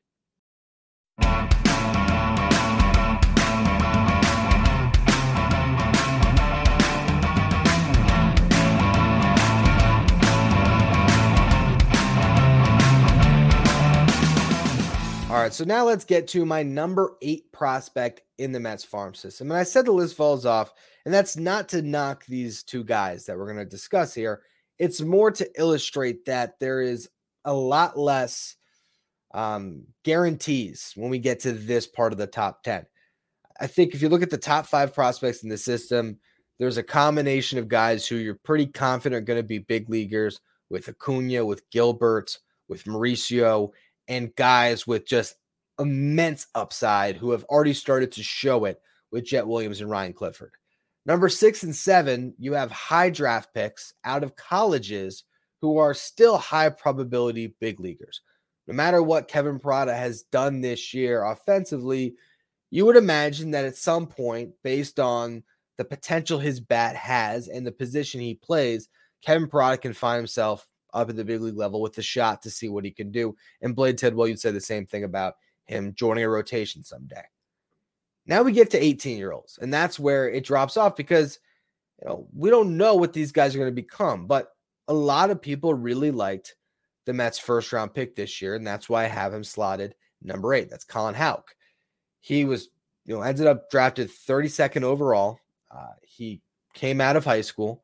Right, 15.42 15.54
so 15.54 15.64
now 15.64 15.86
let's 15.86 16.06
get 16.06 16.28
to 16.30 16.46
my 16.46 16.64
number 16.64 17.16
eight 17.22 17.52
prospect 17.52 18.22
in 18.38 18.52
the 18.52 18.60
Mets 18.60 18.84
farm 18.84 19.14
system. 19.14 19.52
And 19.52 19.58
I 19.58 19.64
said 19.64 19.86
the 19.86 19.92
list 19.92 20.16
falls 20.16 20.46
off, 20.46 20.74
and 21.06 21.14
that's 21.14 21.38
not 21.38 21.70
to 21.70 21.82
knock 21.82 22.26
these 22.26 22.64
two 22.64 22.84
guys 22.84 23.26
that 23.26 23.38
we're 23.38 23.46
going 23.46 23.58
to 23.58 23.66
discuss 23.66 24.14
here. 24.14 24.42
It's 24.80 25.02
more 25.02 25.32
to 25.32 25.50
illustrate 25.60 26.26
that 26.26 26.60
there 26.60 26.82
is 26.82 27.10
a 27.46 27.54
lot 27.54 27.98
less 27.98 28.56
um, 29.34 29.84
guarantees 30.04 30.94
when 30.96 31.10
we 31.10 31.20
get 31.20 31.42
to 31.42 31.54
this 31.54 31.88
part 31.88 32.12
of 32.12 32.18
the 32.18 32.28
top 32.28 32.64
10. 32.64 32.86
I 33.60 33.68
think 33.68 33.94
if 33.94 34.02
you 34.02 34.10
look 34.10 34.24
at 34.24 34.32
the 34.32 34.38
top 34.38 34.66
five 34.66 34.94
prospects 34.94 35.44
in 35.44 35.50
the 35.50 35.58
system, 35.58 36.20
there's 36.60 36.78
a 36.78 36.84
combination 36.84 37.60
of 37.60 37.68
guys 37.68 38.08
who 38.08 38.16
you're 38.16 38.40
pretty 38.44 38.68
confident 38.68 39.18
are 39.18 39.26
going 39.26 39.40
to 39.40 39.48
be 39.48 39.60
big 39.60 39.90
leaguers 39.90 40.42
with 40.70 40.90
Acuna, 40.90 41.46
with 41.46 41.70
Gilbert, 41.70 42.38
with 42.68 42.86
Mauricio, 42.86 43.72
and 44.08 44.36
guys 44.36 44.86
with 44.86 45.06
just 45.06 45.36
immense 45.80 46.48
upside 46.56 47.18
who 47.18 47.32
have 47.32 47.44
already 47.46 47.74
started 47.74 48.12
to 48.14 48.24
show 48.24 48.66
it 48.66 48.80
with 49.12 49.26
Jett 49.26 49.48
Williams 49.48 49.82
and 49.82 49.90
Ryan 49.90 50.14
Clifford. 50.14 50.54
Number 51.06 51.30
six 51.30 51.64
and 51.64 51.76
seven, 51.76 52.34
you 52.38 52.54
have 52.54 52.72
high 52.72 53.10
draft 53.10 53.54
picks 53.54 53.94
out 54.04 54.24
of 54.24 54.36
colleges 54.36 55.24
who 55.62 55.78
are 55.78 55.94
still 55.94 56.38
high 56.38 56.70
probability 56.70 57.56
big 57.60 57.80
leaguers. 57.80 58.22
No 58.68 58.74
matter 58.76 59.02
what 59.02 59.28
Kevin 59.28 59.60
Parada 59.60 59.96
has 59.96 60.24
done 60.24 60.62
this 60.62 60.94
year 60.94 61.24
offensively, 61.24 62.16
you 62.70 62.86
would 62.86 62.96
imagine 62.96 63.52
that 63.52 63.66
at 63.66 63.76
some 63.76 64.08
point, 64.08 64.52
based 64.64 65.00
on 65.00 65.44
the 65.78 65.86
potential 65.86 66.40
his 66.40 66.60
bat 66.60 66.96
has 66.96 67.48
and 67.48 67.66
the 67.66 67.72
position 67.72 68.22
he 68.22 68.36
plays, 68.36 68.88
Kevin 69.24 69.48
Parada 69.50 69.82
can 69.82 69.94
find 69.94 70.18
himself 70.18 70.68
up 70.94 71.10
at 71.10 71.16
the 71.16 71.26
big 71.26 71.42
league 71.42 71.58
level 71.58 71.82
with 71.82 71.98
a 71.98 72.02
shot 72.02 72.42
to 72.44 72.50
see 72.50 72.70
what 72.70 72.86
he 72.86 72.92
can 72.92 73.12
do. 73.12 73.36
And 73.62 73.76
Blade 73.76 73.98
Tidwell, 73.98 74.28
you'd 74.28 74.40
say 74.40 74.52
the 74.52 74.62
same 74.62 74.86
thing 74.86 75.04
about 75.04 75.36
him 75.66 75.94
joining 75.96 76.24
a 76.24 76.30
rotation 76.30 76.84
someday. 76.84 77.24
Now 78.26 78.44
we 78.44 78.52
get 78.52 78.70
to 78.72 78.84
18 78.84 79.18
year 79.18 79.32
olds, 79.32 79.58
and 79.62 79.74
that's 79.74 80.00
where 80.00 80.30
it 80.30 80.46
drops 80.46 80.78
off 80.78 80.96
because 80.96 81.40
you 82.02 82.08
know 82.08 82.28
we 82.36 82.50
don't 82.50 82.78
know 82.78 82.96
what 82.96 83.14
these 83.14 83.32
guys 83.32 83.56
are 83.56 83.60
going 83.60 83.70
to 83.70 83.82
become. 83.82 84.28
But 84.28 84.52
a 84.88 84.94
lot 84.94 85.30
of 85.32 85.42
people 85.42 85.74
really 85.74 86.12
liked 86.12 86.56
the 87.06 87.14
Mets 87.14 87.40
first 87.40 87.74
round 87.74 87.94
pick 87.94 88.16
this 88.16 88.42
year, 88.42 88.56
and 88.56 88.66
that's 88.66 88.90
why 88.90 89.06
I 89.06 89.08
have 89.08 89.34
him 89.34 89.44
slotted 89.44 89.96
number 90.22 90.54
eight. 90.54 90.70
That's 90.70 90.84
Colin 90.84 91.16
Houck. 91.16 91.56
He 92.20 92.46
was, 92.46 92.70
you 93.06 93.16
know, 93.16 93.22
ended 93.22 93.48
up 93.48 93.72
drafted 93.72 94.10
32nd 94.10 94.84
overall. 94.84 95.40
Uh, 95.72 95.94
he 96.04 96.42
came 96.74 97.02
out 97.02 97.16
of 97.16 97.26
high 97.26 97.42
school. 97.42 97.84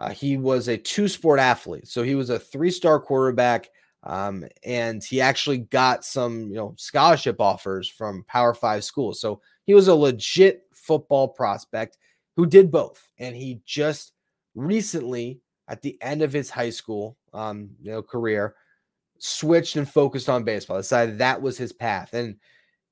Uh, 0.00 0.10
he 0.10 0.38
was 0.38 0.68
a 0.68 0.78
two 0.78 1.06
sport 1.06 1.38
athlete. 1.38 1.86
So 1.86 2.02
he 2.02 2.14
was 2.14 2.30
a 2.30 2.38
three 2.38 2.70
star 2.70 2.98
quarterback. 2.98 3.68
Um, 4.02 4.46
and 4.64 5.04
he 5.04 5.20
actually 5.20 5.58
got 5.58 6.06
some, 6.06 6.48
you 6.48 6.54
know, 6.54 6.74
scholarship 6.78 7.38
offers 7.38 7.86
from 7.86 8.24
Power 8.26 8.54
Five 8.54 8.82
schools. 8.82 9.20
So 9.20 9.42
he 9.66 9.74
was 9.74 9.88
a 9.88 9.94
legit 9.94 10.62
football 10.72 11.28
prospect 11.28 11.98
who 12.34 12.46
did 12.46 12.70
both. 12.70 13.10
And 13.18 13.36
he 13.36 13.60
just 13.66 14.12
recently, 14.54 15.40
at 15.68 15.82
the 15.82 16.00
end 16.00 16.22
of 16.22 16.32
his 16.32 16.48
high 16.48 16.70
school, 16.70 17.18
um, 17.34 17.70
you 17.82 17.92
know, 17.92 18.02
career, 18.02 18.54
switched 19.18 19.76
and 19.76 19.88
focused 19.88 20.30
on 20.30 20.44
baseball. 20.44 20.78
Decided 20.78 21.18
that 21.18 21.40
was 21.40 21.58
his 21.58 21.72
path, 21.72 22.14
and 22.14 22.36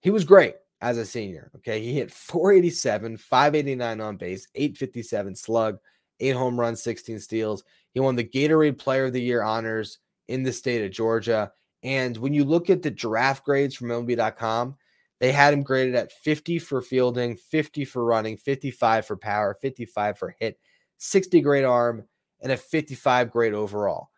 he 0.00 0.10
was 0.10 0.24
great 0.24 0.56
as 0.80 0.98
a 0.98 1.06
senior. 1.06 1.50
Okay, 1.56 1.80
he 1.80 1.94
hit 1.94 2.12
487, 2.12 3.16
589 3.16 4.00
on 4.00 4.16
base, 4.16 4.46
857 4.54 5.34
slug 5.34 5.78
eight 6.20 6.36
home 6.36 6.58
runs, 6.58 6.82
16 6.82 7.20
steals. 7.20 7.64
He 7.92 8.00
won 8.00 8.16
the 8.16 8.24
Gatorade 8.24 8.78
Player 8.78 9.06
of 9.06 9.12
the 9.12 9.22
Year 9.22 9.42
honors 9.42 9.98
in 10.28 10.42
the 10.42 10.52
state 10.52 10.84
of 10.84 10.92
Georgia. 10.92 11.52
And 11.82 12.16
when 12.16 12.34
you 12.34 12.44
look 12.44 12.70
at 12.70 12.82
the 12.82 12.90
draft 12.90 13.44
grades 13.44 13.74
from 13.74 13.88
MLB.com, 13.88 14.76
they 15.20 15.32
had 15.32 15.52
him 15.52 15.62
graded 15.62 15.94
at 15.94 16.12
50 16.12 16.58
for 16.58 16.80
fielding, 16.80 17.36
50 17.36 17.84
for 17.84 18.04
running, 18.04 18.36
55 18.36 19.06
for 19.06 19.16
power, 19.16 19.56
55 19.60 20.18
for 20.18 20.34
hit, 20.38 20.58
60 20.98 21.40
grade 21.40 21.64
arm, 21.64 22.04
and 22.40 22.52
a 22.52 22.56
55 22.56 23.30
grade 23.30 23.54
overall. 23.54 24.10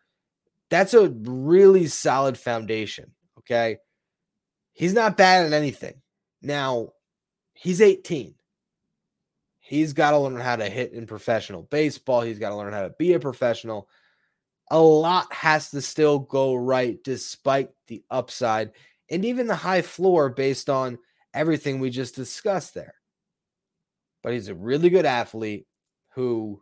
That's 0.69 0.93
a 0.93 1.09
really 1.09 1.87
solid 1.87 2.37
foundation. 2.37 3.11
Okay. 3.39 3.77
He's 4.73 4.93
not 4.93 5.17
bad 5.17 5.45
at 5.45 5.53
anything. 5.53 6.01
Now, 6.41 6.89
he's 7.53 7.81
18. 7.81 8.35
He's 9.71 9.93
got 9.93 10.11
to 10.11 10.17
learn 10.17 10.35
how 10.35 10.57
to 10.57 10.67
hit 10.67 10.91
in 10.91 11.07
professional 11.07 11.63
baseball. 11.63 12.19
He's 12.19 12.39
got 12.39 12.49
to 12.49 12.57
learn 12.57 12.73
how 12.73 12.81
to 12.81 12.93
be 12.99 13.13
a 13.13 13.21
professional. 13.21 13.87
A 14.69 14.77
lot 14.77 15.31
has 15.31 15.71
to 15.71 15.81
still 15.81 16.19
go 16.19 16.55
right 16.55 17.01
despite 17.05 17.69
the 17.87 18.03
upside 18.11 18.71
and 19.09 19.23
even 19.23 19.47
the 19.47 19.55
high 19.55 19.81
floor 19.81 20.27
based 20.27 20.69
on 20.69 20.99
everything 21.33 21.79
we 21.79 21.89
just 21.89 22.15
discussed 22.15 22.73
there. 22.73 22.95
but 24.23 24.33
he's 24.33 24.49
a 24.49 24.55
really 24.55 24.89
good 24.89 25.05
athlete 25.05 25.67
who 26.15 26.61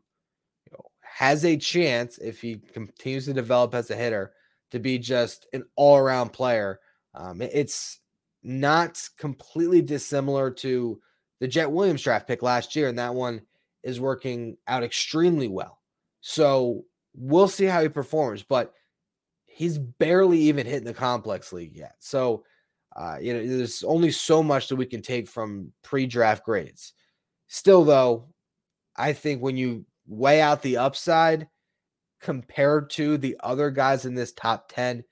you 0.68 0.72
know, 0.74 0.86
has 1.02 1.46
a 1.46 1.58
chance 1.58 2.20
if 2.20 2.40
he 2.40 2.58
continues 2.58 3.26
to 3.26 3.34
develop 3.34 3.74
as 3.74 3.90
a 3.90 3.96
hitter 3.96 4.34
to 4.70 4.78
be 4.78 5.00
just 5.00 5.48
an 5.52 5.64
all-around 5.76 6.32
player. 6.32 6.80
Um, 7.16 7.42
it's 7.42 8.00
not 8.44 9.02
completely 9.18 9.82
dissimilar 9.82 10.52
to 10.52 11.02
the 11.40 11.48
Jett 11.48 11.72
Williams 11.72 12.02
draft 12.02 12.28
pick 12.28 12.42
last 12.42 12.76
year, 12.76 12.88
and 12.88 13.00
that 13.00 13.16
one 13.16 13.42
is 13.84 14.00
working 14.00 14.58
out 14.68 14.84
extremely 14.84 15.48
well. 15.48 15.80
So 16.22 16.86
we'll 17.16 17.48
see 17.48 17.66
how 17.66 17.82
he 17.82 17.90
performs, 17.90 18.44
but 18.44 18.74
he's 19.46 19.78
barely 19.78 20.40
even 20.40 20.66
hitting 20.66 20.86
the 20.86 20.94
complex 20.94 21.52
league 21.54 21.76
yet. 21.76 21.96
So, 22.00 22.44
uh, 22.96 23.18
you 23.22 23.34
know, 23.34 23.46
there's 23.46 23.84
only 23.84 24.12
so 24.12 24.44
much 24.44 24.68
that 24.68 24.76
we 24.76 24.86
can 24.86 25.02
take 25.02 25.28
from 25.28 25.72
pre 25.84 26.06
draft 26.06 26.44
grades. 26.44 26.94
Still, 27.48 27.84
though, 27.84 28.30
I 28.96 29.14
think 29.14 29.42
when 29.42 29.58
you 29.58 29.86
weigh 30.08 30.42
out 30.42 30.62
the 30.62 30.78
upside 30.78 31.48
compared 32.20 32.90
to 32.92 33.18
the 33.18 33.38
other 33.42 33.72
guys 33.72 34.06
in 34.06 34.14
this 34.14 34.34
top 34.34 34.70
10, 34.74 35.04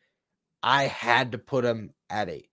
I 0.62 0.84
had 0.84 1.32
to 1.32 1.38
put 1.38 1.64
him 1.64 1.94
at 2.10 2.30
eight. 2.30 2.50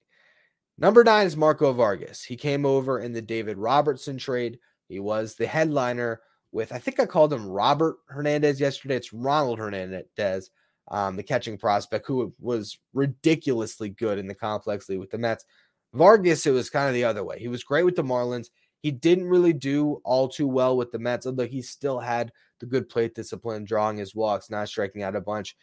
Number 0.77 1.05
nine 1.05 1.27
is 1.27 1.37
Marco 1.37 1.73
Vargas. 1.73 2.25
He 2.25 2.37
came 2.37 2.67
over 2.67 2.99
in 2.99 3.13
the 3.13 3.23
David 3.23 3.59
Robertson 3.59 4.19
trade. 4.19 4.59
He 4.89 4.99
was 4.99 5.35
the 5.35 5.47
headliner 5.47 6.21
with, 6.51 6.73
I 6.73 6.79
think 6.79 6.99
I 6.99 7.07
called 7.07 7.33
him 7.33 7.47
Robert 7.47 7.97
Hernandez 8.09 8.61
yesterday. 8.61 8.97
It's 8.97 9.13
Ronald 9.13 9.59
Hernandez, 9.59 10.51
um, 10.89 11.17
the 11.17 11.23
catching 11.23 11.59
prospect, 11.59 12.07
who 12.07 12.35
was 12.41 12.79
ridiculously 12.93 13.91
good 13.91 14.19
in 14.19 14.27
the 14.27 14.35
complex 14.35 14.89
league 14.89 14.99
with 14.99 15.11
the 15.11 15.19
Mets. 15.19 15.45
Vargas, 15.93 16.45
it 16.47 16.51
was 16.51 16.71
kind 16.71 16.89
of 16.89 16.95
the 16.95 17.05
other 17.05 17.25
way. 17.25 17.39
He 17.39 17.49
was 17.49 17.63
great 17.63 17.85
with 17.85 17.95
the 17.95 18.03
Marlins. 18.03 18.49
He 18.81 18.91
didn't 18.91 19.29
really 19.29 19.53
do 19.53 20.01
all 20.05 20.29
too 20.29 20.49
well 20.49 20.77
with 20.77 20.91
the 20.91 20.99
Mets, 20.99 21.25
although 21.25 21.47
he 21.47 21.63
still 21.63 22.01
had 22.01 22.33
the 22.59 22.67
good 22.67 22.89
plate 22.89 23.15
discipline, 23.15 23.65
drawing 23.65 23.97
his 23.97 24.15
walks, 24.15 24.51
not 24.51 24.69
striking 24.69 25.05
out 25.05 25.17
a 25.17 25.21
bunch. 25.21 25.57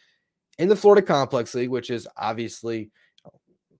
In 0.58 0.68
the 0.68 0.76
Florida 0.76 1.02
Complex 1.02 1.54
League, 1.54 1.70
which 1.70 1.90
is 1.90 2.08
obviously 2.16 2.90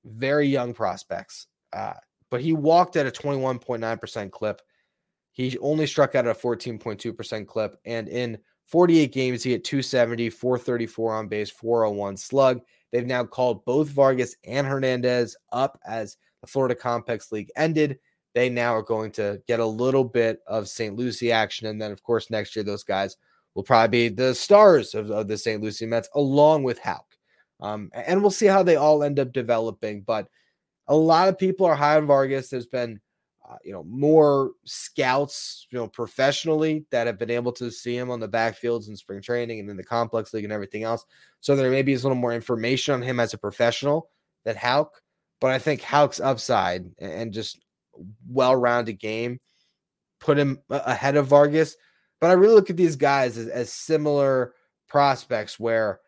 very 0.04 0.46
young 0.46 0.74
prospects, 0.74 1.46
uh, 1.72 1.94
but 2.30 2.40
he 2.40 2.52
walked 2.52 2.96
at 2.96 3.06
a 3.06 3.10
21.9% 3.10 4.30
clip 4.30 4.62
he 5.32 5.58
only 5.58 5.86
struck 5.86 6.14
out 6.14 6.26
at 6.26 6.36
a 6.36 6.38
14.2% 6.38 7.46
clip. 7.46 7.76
And 7.84 8.08
in 8.08 8.38
48 8.66 9.12
games, 9.12 9.42
he 9.42 9.50
hit 9.50 9.64
270, 9.64 10.30
434 10.30 11.14
on 11.14 11.28
base, 11.28 11.50
401 11.50 12.16
slug. 12.18 12.60
They've 12.92 13.06
now 13.06 13.24
called 13.24 13.64
both 13.64 13.88
Vargas 13.88 14.36
and 14.44 14.66
Hernandez 14.66 15.36
up 15.50 15.80
as 15.86 16.18
the 16.42 16.46
Florida 16.46 16.74
Complex 16.74 17.32
League 17.32 17.50
ended. 17.56 17.98
They 18.34 18.50
now 18.50 18.74
are 18.74 18.82
going 18.82 19.10
to 19.12 19.42
get 19.48 19.60
a 19.60 19.66
little 19.66 20.04
bit 20.04 20.40
of 20.46 20.68
St. 20.68 20.96
Lucie 20.96 21.32
action. 21.32 21.66
And 21.66 21.80
then, 21.80 21.92
of 21.92 22.02
course, 22.02 22.30
next 22.30 22.54
year, 22.54 22.64
those 22.64 22.84
guys 22.84 23.16
will 23.54 23.62
probably 23.62 24.08
be 24.08 24.14
the 24.14 24.34
stars 24.34 24.94
of, 24.94 25.10
of 25.10 25.28
the 25.28 25.36
St. 25.36 25.62
Lucie 25.62 25.86
Mets 25.86 26.08
along 26.14 26.62
with 26.62 26.78
Houck. 26.78 27.11
Um, 27.62 27.90
and 27.94 28.20
we'll 28.20 28.30
see 28.30 28.46
how 28.46 28.62
they 28.62 28.76
all 28.76 29.02
end 29.02 29.18
up 29.18 29.32
developing. 29.32 30.02
But 30.02 30.28
a 30.88 30.96
lot 30.96 31.28
of 31.28 31.38
people 31.38 31.64
are 31.64 31.74
high 31.74 31.96
on 31.96 32.06
Vargas. 32.06 32.50
There's 32.50 32.66
been 32.66 33.00
uh, 33.48 33.56
you 33.64 33.72
know, 33.72 33.84
more 33.84 34.52
scouts, 34.64 35.66
you 35.70 35.78
know, 35.78 35.88
professionally 35.88 36.86
that 36.90 37.06
have 37.06 37.18
been 37.18 37.30
able 37.30 37.52
to 37.52 37.70
see 37.70 37.96
him 37.96 38.10
on 38.10 38.20
the 38.20 38.28
backfields 38.28 38.88
in 38.88 38.96
spring 38.96 39.20
training 39.20 39.60
and 39.60 39.68
in 39.68 39.76
the 39.76 39.84
complex 39.84 40.32
league 40.32 40.44
and 40.44 40.52
everything 40.52 40.84
else. 40.84 41.04
So 41.40 41.56
there 41.56 41.70
maybe 41.70 41.92
is 41.92 42.04
a 42.04 42.06
little 42.06 42.20
more 42.20 42.32
information 42.32 42.94
on 42.94 43.02
him 43.02 43.18
as 43.18 43.34
a 43.34 43.38
professional 43.38 44.08
than 44.44 44.56
Houck. 44.56 45.02
But 45.40 45.50
I 45.50 45.58
think 45.58 45.80
Houck's 45.80 46.20
upside 46.20 46.84
and 46.98 47.32
just 47.32 47.60
well-rounded 48.28 49.00
game 49.00 49.40
put 50.20 50.38
him 50.38 50.60
ahead 50.70 51.16
of 51.16 51.26
Vargas. 51.26 51.76
But 52.20 52.30
I 52.30 52.34
really 52.34 52.54
look 52.54 52.70
at 52.70 52.76
these 52.76 52.96
guys 52.96 53.36
as, 53.36 53.48
as 53.48 53.72
similar 53.72 54.54
prospects 54.88 55.58
where 55.58 56.00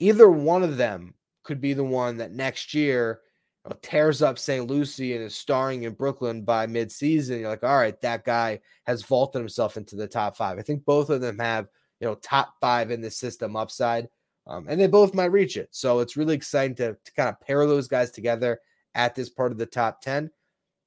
either 0.00 0.30
one 0.30 0.62
of 0.62 0.76
them 0.76 1.14
could 1.44 1.60
be 1.60 1.72
the 1.72 1.84
one 1.84 2.16
that 2.18 2.32
next 2.32 2.74
year 2.74 3.20
know, 3.68 3.76
tears 3.82 4.22
up 4.22 4.38
St. 4.38 4.66
Lucie 4.66 5.14
and 5.14 5.24
is 5.24 5.34
starring 5.34 5.84
in 5.84 5.92
Brooklyn 5.92 6.42
by 6.42 6.66
midseason, 6.66 7.40
you're 7.40 7.50
like, 7.50 7.64
all 7.64 7.76
right, 7.76 8.00
that 8.00 8.24
guy 8.24 8.60
has 8.86 9.02
vaulted 9.02 9.40
himself 9.40 9.76
into 9.76 9.96
the 9.96 10.06
top 10.06 10.36
five. 10.36 10.58
I 10.58 10.62
think 10.62 10.84
both 10.84 11.10
of 11.10 11.20
them 11.20 11.38
have, 11.38 11.68
you 12.00 12.06
know, 12.06 12.14
top 12.16 12.54
five 12.60 12.90
in 12.90 13.00
the 13.00 13.10
system 13.10 13.56
upside, 13.56 14.08
um, 14.46 14.66
and 14.68 14.80
they 14.80 14.86
both 14.86 15.14
might 15.14 15.32
reach 15.32 15.56
it. 15.56 15.68
So 15.70 16.00
it's 16.00 16.16
really 16.16 16.34
exciting 16.34 16.76
to, 16.76 16.96
to 17.04 17.12
kind 17.12 17.28
of 17.28 17.40
pair 17.40 17.66
those 17.66 17.88
guys 17.88 18.10
together 18.10 18.60
at 18.94 19.14
this 19.14 19.28
part 19.28 19.52
of 19.52 19.58
the 19.58 19.66
top 19.66 20.00
10. 20.00 20.30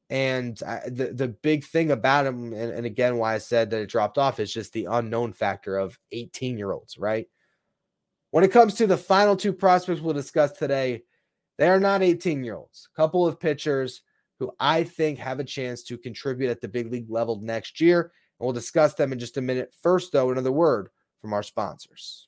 And 0.10 0.60
I, 0.68 0.82
the, 0.86 1.14
the 1.14 1.30
big 1.30 1.64
thing 1.64 1.92
about 1.92 2.26
him, 2.26 2.54
and, 2.54 2.72
and 2.72 2.86
again, 2.86 3.18
why 3.18 3.36
I 3.36 3.38
said 3.38 3.70
that 3.70 3.82
it 3.82 3.90
dropped 3.90 4.18
off 4.18 4.40
is 4.40 4.54
just 4.54 4.74
the 4.74 4.86
unknown 4.86 5.34
factor 5.34 5.78
of 5.78 5.98
18 6.12 6.58
year 6.58 6.72
olds, 6.72 6.98
right? 6.98 7.28
When 8.34 8.44
it 8.44 8.52
comes 8.52 8.74
to 8.76 8.88
the 8.88 8.98
final 8.98 9.36
two 9.36 9.54
prospects 9.54 10.02
we'll 10.02 10.16
discuss 10.16 10.54
today, 10.54 11.04
they 11.60 11.68
are 11.68 11.80
not 11.80 12.02
18 12.02 12.44
year 12.44 12.56
olds. 12.56 12.90
A 12.92 12.96
couple 13.00 13.28
of 13.28 13.40
pitchers 13.40 14.02
who 14.40 14.52
I 14.60 14.86
think 14.86 15.20
have 15.20 15.40
a 15.40 15.44
chance 15.44 15.84
to 15.84 16.00
contribute 16.00 16.50
at 16.50 16.60
the 16.60 16.68
big 16.68 16.92
league 16.92 17.12
level 17.12 17.40
next 17.44 17.80
year. 17.80 18.02
And 18.02 18.46
we'll 18.48 18.52
discuss 18.52 18.96
them 18.96 19.14
in 19.14 19.20
just 19.20 19.38
a 19.38 19.42
minute. 19.42 19.72
First, 19.84 20.14
though, 20.14 20.32
another 20.32 20.52
word 20.52 20.90
from 21.22 21.32
our 21.32 21.44
sponsors. 21.44 22.28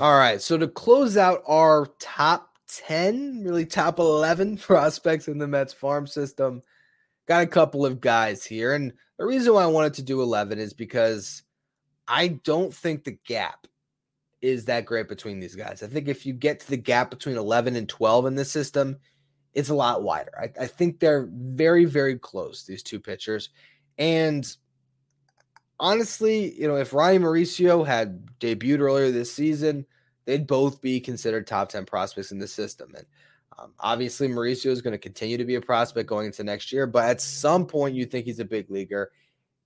All 0.00 0.18
right. 0.18 0.42
So 0.42 0.58
to 0.58 0.66
close 0.66 1.16
out 1.16 1.42
our 1.46 1.86
top 2.00 2.54
10, 2.68 3.44
really 3.44 3.64
top 3.64 3.98
11 3.98 4.56
prospects 4.58 5.28
in 5.28 5.38
the 5.38 5.46
Mets 5.46 5.72
farm 5.72 6.06
system. 6.06 6.62
Got 7.26 7.42
a 7.42 7.46
couple 7.46 7.86
of 7.86 8.00
guys 8.00 8.44
here. 8.44 8.74
And 8.74 8.92
the 9.18 9.24
reason 9.24 9.54
why 9.54 9.62
I 9.62 9.68
wanted 9.68 9.94
to 9.94 10.02
do 10.02 10.20
11 10.20 10.58
is 10.58 10.74
because 10.74 11.42
I 12.06 12.28
don't 12.28 12.74
think 12.74 13.04
the 13.04 13.18
gap 13.26 13.66
is 14.42 14.66
that 14.66 14.84
great 14.84 15.08
between 15.08 15.40
these 15.40 15.54
guys. 15.54 15.82
I 15.82 15.86
think 15.86 16.08
if 16.08 16.26
you 16.26 16.34
get 16.34 16.60
to 16.60 16.70
the 16.70 16.76
gap 16.76 17.10
between 17.10 17.36
11 17.36 17.76
and 17.76 17.88
12 17.88 18.26
in 18.26 18.34
this 18.34 18.50
system, 18.50 18.98
it's 19.54 19.70
a 19.70 19.74
lot 19.74 20.02
wider. 20.02 20.32
I, 20.38 20.64
I 20.64 20.66
think 20.66 20.98
they're 20.98 21.28
very, 21.32 21.86
very 21.86 22.18
close, 22.18 22.64
these 22.64 22.82
two 22.82 23.00
pitchers. 23.00 23.50
And 23.96 24.44
honestly, 25.78 26.58
you 26.60 26.68
know, 26.68 26.76
if 26.76 26.92
Ronny 26.92 27.18
Mauricio 27.18 27.86
had 27.86 28.26
debuted 28.40 28.80
earlier 28.80 29.10
this 29.10 29.32
season, 29.32 29.86
they'd 30.24 30.46
both 30.46 30.80
be 30.80 31.00
considered 31.00 31.46
top 31.46 31.68
10 31.68 31.84
prospects 31.84 32.32
in 32.32 32.38
the 32.38 32.48
system. 32.48 32.94
And 32.96 33.06
um, 33.58 33.72
obviously, 33.78 34.28
Mauricio 34.28 34.70
is 34.70 34.82
going 34.82 34.92
to 34.92 34.98
continue 34.98 35.36
to 35.36 35.44
be 35.44 35.54
a 35.54 35.60
prospect 35.60 36.08
going 36.08 36.26
into 36.26 36.44
next 36.44 36.72
year, 36.72 36.86
but 36.86 37.04
at 37.04 37.20
some 37.20 37.66
point, 37.66 37.94
you 37.94 38.06
think 38.06 38.26
he's 38.26 38.40
a 38.40 38.44
big 38.44 38.70
leaguer 38.70 39.10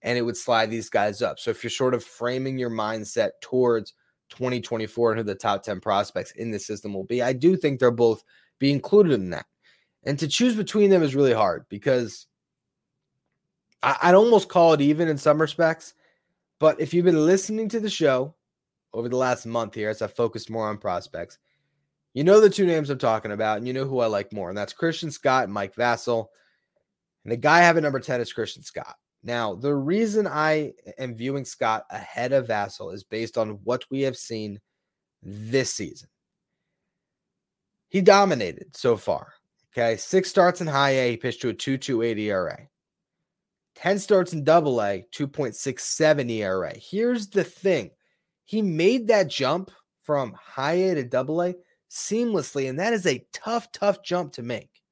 and 0.02 0.16
it 0.16 0.22
would 0.22 0.36
slide 0.36 0.70
these 0.70 0.90
guys 0.90 1.22
up. 1.22 1.38
So 1.38 1.50
if 1.50 1.62
you're 1.62 1.70
sort 1.70 1.94
of 1.94 2.04
framing 2.04 2.58
your 2.58 2.70
mindset 2.70 3.30
towards 3.40 3.94
2024 4.30 5.12
and 5.12 5.18
who 5.18 5.24
the 5.24 5.34
top 5.34 5.62
10 5.62 5.80
prospects 5.80 6.32
in 6.32 6.50
the 6.50 6.58
system 6.58 6.94
will 6.94 7.04
be, 7.04 7.22
I 7.22 7.32
do 7.32 7.56
think 7.56 7.80
they'll 7.80 7.90
both 7.90 8.22
be 8.58 8.70
included 8.70 9.12
in 9.12 9.30
that. 9.30 9.46
And 10.04 10.18
to 10.20 10.28
choose 10.28 10.54
between 10.54 10.90
them 10.90 11.02
is 11.02 11.16
really 11.16 11.32
hard 11.32 11.66
because 11.68 12.26
I, 13.82 13.96
I'd 14.02 14.14
almost 14.14 14.48
call 14.48 14.72
it 14.72 14.80
even 14.80 15.08
in 15.08 15.18
some 15.18 15.40
respects. 15.40 15.94
But 16.60 16.80
if 16.80 16.92
you've 16.92 17.04
been 17.04 17.26
listening 17.26 17.68
to 17.70 17.80
the 17.80 17.90
show, 17.90 18.34
over 18.92 19.08
the 19.08 19.16
last 19.16 19.46
month 19.46 19.74
here 19.74 19.90
as 19.90 20.02
I 20.02 20.06
focused 20.06 20.50
more 20.50 20.68
on 20.68 20.78
prospects. 20.78 21.38
You 22.14 22.24
know 22.24 22.40
the 22.40 22.50
two 22.50 22.66
names 22.66 22.90
I'm 22.90 22.98
talking 22.98 23.32
about, 23.32 23.58
and 23.58 23.66
you 23.66 23.72
know 23.72 23.84
who 23.84 24.00
I 24.00 24.06
like 24.06 24.32
more, 24.32 24.48
and 24.48 24.58
that's 24.58 24.72
Christian 24.72 25.10
Scott 25.10 25.44
and 25.44 25.52
Mike 25.52 25.74
Vasil. 25.74 26.26
And 27.24 27.32
the 27.32 27.36
guy 27.36 27.58
I 27.58 27.62
have 27.62 27.76
at 27.76 27.82
number 27.82 28.00
10 28.00 28.20
is 28.20 28.32
Christian 28.32 28.62
Scott. 28.62 28.96
Now, 29.22 29.54
the 29.54 29.74
reason 29.74 30.26
I 30.26 30.72
am 30.98 31.14
viewing 31.14 31.44
Scott 31.44 31.84
ahead 31.90 32.32
of 32.32 32.46
Vasil 32.46 32.94
is 32.94 33.04
based 33.04 33.36
on 33.36 33.60
what 33.64 33.84
we 33.90 34.02
have 34.02 34.16
seen 34.16 34.60
this 35.22 35.72
season. 35.72 36.08
He 37.88 38.00
dominated 38.00 38.76
so 38.76 38.96
far. 38.96 39.34
Okay. 39.72 39.96
Six 39.96 40.28
starts 40.30 40.60
in 40.60 40.66
high 40.66 40.90
A, 40.90 41.10
he 41.12 41.16
pitched 41.16 41.42
to 41.42 41.50
a 41.50 41.54
2.28 41.54 42.18
ERA. 42.18 42.68
10 43.78 44.00
starts 44.00 44.32
in 44.32 44.42
double 44.42 44.82
A, 44.82 45.06
2.67 45.14 46.30
ERA. 46.30 46.74
Here's 46.76 47.28
the 47.28 47.44
thing 47.44 47.90
he 48.44 48.60
made 48.60 49.06
that 49.06 49.28
jump 49.28 49.70
from 50.02 50.32
high 50.32 50.72
A 50.72 50.94
to 50.96 51.04
double 51.04 51.40
A 51.42 51.54
seamlessly, 51.88 52.68
and 52.68 52.80
that 52.80 52.92
is 52.92 53.06
a 53.06 53.24
tough, 53.32 53.70
tough 53.70 54.02
jump 54.02 54.32
to 54.32 54.42
make. 54.42 54.82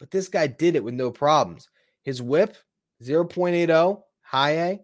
But 0.00 0.10
this 0.10 0.28
guy 0.28 0.48
did 0.48 0.74
it 0.74 0.82
with 0.82 0.94
no 0.94 1.12
problems. 1.12 1.68
His 2.02 2.20
whip 2.20 2.56
0.80 3.04 4.02
high 4.20 4.50
A, 4.50 4.80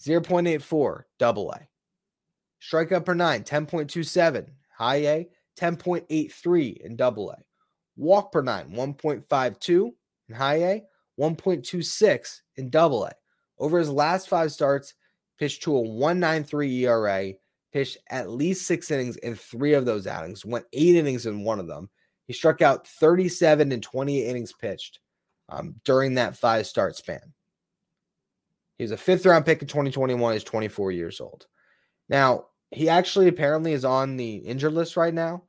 0.84 0.00 1.02
double 1.18 1.50
A. 1.50 1.66
Strikeout 2.62 3.04
per 3.04 3.14
nine 3.14 3.42
10.27 3.42 4.46
high 4.76 5.06
A, 5.06 5.28
10.83 5.58 6.76
in 6.82 6.94
double 6.94 7.30
A. 7.30 7.38
Walk 7.96 8.30
per 8.30 8.42
nine 8.42 8.70
1.52 8.70 9.90
in 10.28 10.34
high 10.36 10.62
A, 10.62 10.82
1.26 11.18 12.40
in 12.56 12.70
double 12.70 13.04
A. 13.04 13.12
Over 13.58 13.78
his 13.78 13.90
last 13.90 14.28
five 14.28 14.52
starts, 14.52 14.94
pitched 15.38 15.62
to 15.64 15.76
a 15.76 15.80
193 15.80 16.84
ERA, 16.84 17.32
pitched 17.72 17.98
at 18.10 18.30
least 18.30 18.66
six 18.66 18.90
innings 18.90 19.16
in 19.16 19.34
three 19.34 19.74
of 19.74 19.84
those 19.84 20.06
outings, 20.06 20.44
went 20.44 20.66
eight 20.72 20.96
innings 20.96 21.26
in 21.26 21.44
one 21.44 21.58
of 21.58 21.66
them. 21.66 21.88
He 22.26 22.32
struck 22.32 22.62
out 22.62 22.86
37 22.86 23.72
and 23.72 23.82
28 23.82 24.28
innings 24.28 24.52
pitched 24.52 25.00
um, 25.48 25.74
during 25.84 26.14
that 26.14 26.36
five 26.36 26.66
start 26.66 26.96
span. 26.96 27.32
He 28.76 28.84
was 28.84 28.92
a 28.92 28.96
fifth 28.96 29.26
round 29.26 29.44
pick 29.44 29.60
in 29.60 29.68
2021. 29.68 30.32
He's 30.32 30.44
24 30.44 30.92
years 30.92 31.20
old. 31.20 31.46
Now, 32.08 32.46
he 32.70 32.88
actually 32.88 33.28
apparently 33.28 33.72
is 33.72 33.84
on 33.84 34.16
the 34.16 34.36
injured 34.36 34.72
list 34.72 34.96
right 34.96 35.14
now. 35.14 35.44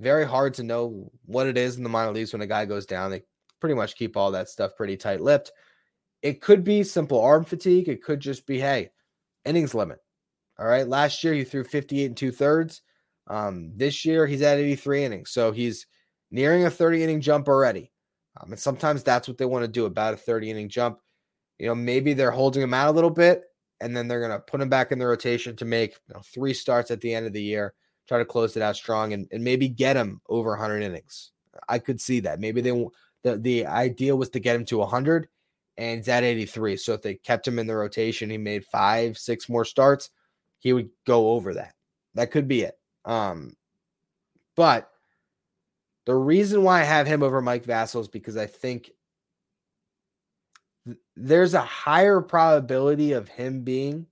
Very 0.00 0.26
hard 0.26 0.54
to 0.54 0.64
know 0.64 1.10
what 1.24 1.46
it 1.46 1.56
is 1.56 1.76
in 1.76 1.82
the 1.82 1.88
minor 1.88 2.12
leagues 2.12 2.32
when 2.32 2.42
a 2.42 2.46
guy 2.46 2.64
goes 2.64 2.84
down. 2.84 3.10
They 3.10 3.22
pretty 3.64 3.74
much 3.74 3.96
keep 3.96 4.14
all 4.14 4.30
that 4.30 4.50
stuff 4.50 4.76
pretty 4.76 4.94
tight 4.94 5.22
lipped. 5.22 5.50
It 6.20 6.42
could 6.42 6.64
be 6.64 6.82
simple 6.82 7.18
arm 7.18 7.46
fatigue. 7.46 7.88
It 7.88 8.02
could 8.02 8.20
just 8.20 8.46
be, 8.46 8.60
hey, 8.60 8.90
innings 9.46 9.74
limit. 9.74 10.00
All 10.58 10.66
right. 10.66 10.86
Last 10.86 11.24
year, 11.24 11.32
he 11.32 11.44
threw 11.44 11.64
58 11.64 12.04
and 12.04 12.14
two 12.14 12.30
thirds. 12.30 12.82
Um, 13.26 13.72
this 13.74 14.04
year, 14.04 14.26
he's 14.26 14.42
at 14.42 14.58
83 14.58 15.04
innings. 15.06 15.30
So 15.30 15.50
he's 15.50 15.86
nearing 16.30 16.66
a 16.66 16.70
30 16.70 17.04
inning 17.04 17.22
jump 17.22 17.48
already. 17.48 17.90
Um, 18.38 18.52
and 18.52 18.60
sometimes 18.60 19.02
that's 19.02 19.28
what 19.28 19.38
they 19.38 19.46
want 19.46 19.64
to 19.64 19.68
do 19.68 19.86
about 19.86 20.12
a 20.12 20.18
30 20.18 20.50
inning 20.50 20.68
jump. 20.68 20.98
You 21.58 21.68
know, 21.68 21.74
maybe 21.74 22.12
they're 22.12 22.30
holding 22.30 22.62
him 22.62 22.74
out 22.74 22.90
a 22.90 22.92
little 22.92 23.08
bit 23.08 23.46
and 23.80 23.96
then 23.96 24.08
they're 24.08 24.20
going 24.20 24.30
to 24.30 24.40
put 24.40 24.60
him 24.60 24.68
back 24.68 24.92
in 24.92 24.98
the 24.98 25.06
rotation 25.06 25.56
to 25.56 25.64
make 25.64 25.92
you 26.06 26.14
know, 26.14 26.20
three 26.20 26.52
starts 26.52 26.90
at 26.90 27.00
the 27.00 27.14
end 27.14 27.24
of 27.24 27.32
the 27.32 27.42
year, 27.42 27.72
try 28.08 28.18
to 28.18 28.26
close 28.26 28.58
it 28.58 28.62
out 28.62 28.76
strong 28.76 29.14
and, 29.14 29.26
and 29.32 29.42
maybe 29.42 29.70
get 29.70 29.96
him 29.96 30.20
over 30.28 30.50
100 30.50 30.82
innings. 30.82 31.30
I 31.66 31.78
could 31.78 31.98
see 31.98 32.20
that. 32.20 32.40
Maybe 32.40 32.60
they 32.60 32.72
the, 33.24 33.36
the 33.36 33.66
idea 33.66 34.14
was 34.14 34.28
to 34.30 34.40
get 34.40 34.54
him 34.54 34.64
to 34.66 34.78
100 34.78 35.28
and 35.76 35.98
he's 35.98 36.08
at 36.08 36.22
83. 36.22 36.76
So 36.76 36.92
if 36.92 37.02
they 37.02 37.14
kept 37.14 37.48
him 37.48 37.58
in 37.58 37.66
the 37.66 37.74
rotation, 37.74 38.30
he 38.30 38.38
made 38.38 38.64
five, 38.64 39.18
six 39.18 39.48
more 39.48 39.64
starts, 39.64 40.10
he 40.58 40.72
would 40.72 40.90
go 41.06 41.30
over 41.30 41.54
that. 41.54 41.74
That 42.14 42.30
could 42.30 42.46
be 42.46 42.62
it. 42.62 42.78
Um, 43.04 43.56
but 44.54 44.90
the 46.06 46.14
reason 46.14 46.62
why 46.62 46.80
I 46.80 46.84
have 46.84 47.06
him 47.06 47.22
over 47.22 47.40
Mike 47.40 47.64
Vasil 47.64 48.00
is 48.02 48.08
because 48.08 48.36
I 48.36 48.46
think 48.46 48.90
there's 51.16 51.54
a 51.54 51.62
higher 51.62 52.20
probability 52.20 53.12
of 53.12 53.28
him 53.28 53.62
being 53.62 54.06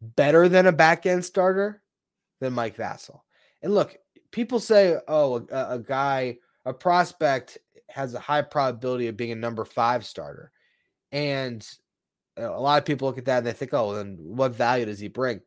better 0.00 0.48
than 0.48 0.66
a 0.66 0.72
back 0.72 1.06
end 1.06 1.24
starter 1.24 1.82
than 2.40 2.52
Mike 2.52 2.76
Vasil. 2.76 3.20
And 3.62 3.74
look, 3.74 3.96
people 4.30 4.60
say, 4.60 4.98
oh, 5.08 5.46
a, 5.50 5.74
a, 5.74 5.78
guy, 5.78 6.36
a 6.66 6.74
prospect 6.74 7.58
has 7.90 8.14
a 8.14 8.20
high 8.20 8.42
probability 8.42 9.08
of 9.08 9.16
being 9.16 9.32
a 9.32 9.36
number 9.36 9.64
five 9.64 10.04
starter. 10.04 10.50
And 11.12 11.66
uh, 12.38 12.52
a 12.52 12.60
lot 12.60 12.78
of 12.78 12.84
people 12.84 13.08
look 13.08 13.18
at 13.18 13.26
that 13.26 13.38
and 13.38 13.46
they 13.46 13.52
think, 13.52 13.72
oh, 13.72 13.94
then 13.94 14.16
what 14.18 14.54
value 14.54 14.86
does 14.86 14.98
he 14.98 15.08
bring? 15.08 15.40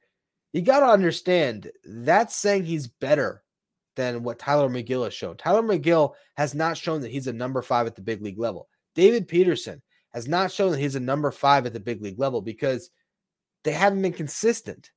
You 0.54 0.62
got 0.62 0.80
to 0.80 0.88
understand 0.88 1.72
that's 1.86 2.36
saying 2.36 2.66
he's 2.66 2.88
better 2.88 3.44
than 3.96 4.24
what 4.24 4.40
Tylor 4.40 4.70
Megill 4.70 5.04
has 5.04 5.14
shown. 5.14 5.36
Tylor 5.36 5.64
Megill 5.64 6.14
has 6.38 6.56
not 6.56 6.78
shown 6.78 7.02
that 7.02 7.12
he's 7.12 7.28
a 7.28 7.34
number 7.34 7.62
five 7.62 7.88
at 7.88 7.96
the 7.96 8.02
big 8.02 8.22
league 8.22 8.40
level. 8.40 8.70
David 8.96 9.28
Peterson 9.28 9.82
has 10.14 10.28
not 10.28 10.52
shown 10.52 10.72
that 10.72 10.80
he's 10.80 10.96
a 10.96 11.00
number 11.00 11.32
five 11.32 11.66
at 11.66 11.74
the 11.74 11.80
big 11.80 12.02
league 12.02 12.20
level 12.20 12.42
because 12.42 12.90
they 13.64 13.72
haven't 13.72 14.02
been 14.02 14.14
consistent. 14.14 14.92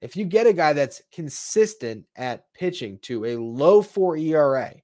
If 0.00 0.16
you 0.16 0.24
get 0.24 0.46
a 0.46 0.52
guy 0.52 0.72
that's 0.72 1.00
consistent 1.12 2.04
at 2.16 2.52
pitching 2.52 2.98
to 3.02 3.24
a 3.26 3.36
low 3.36 3.80
four 3.80 4.16
ERA 4.16 4.74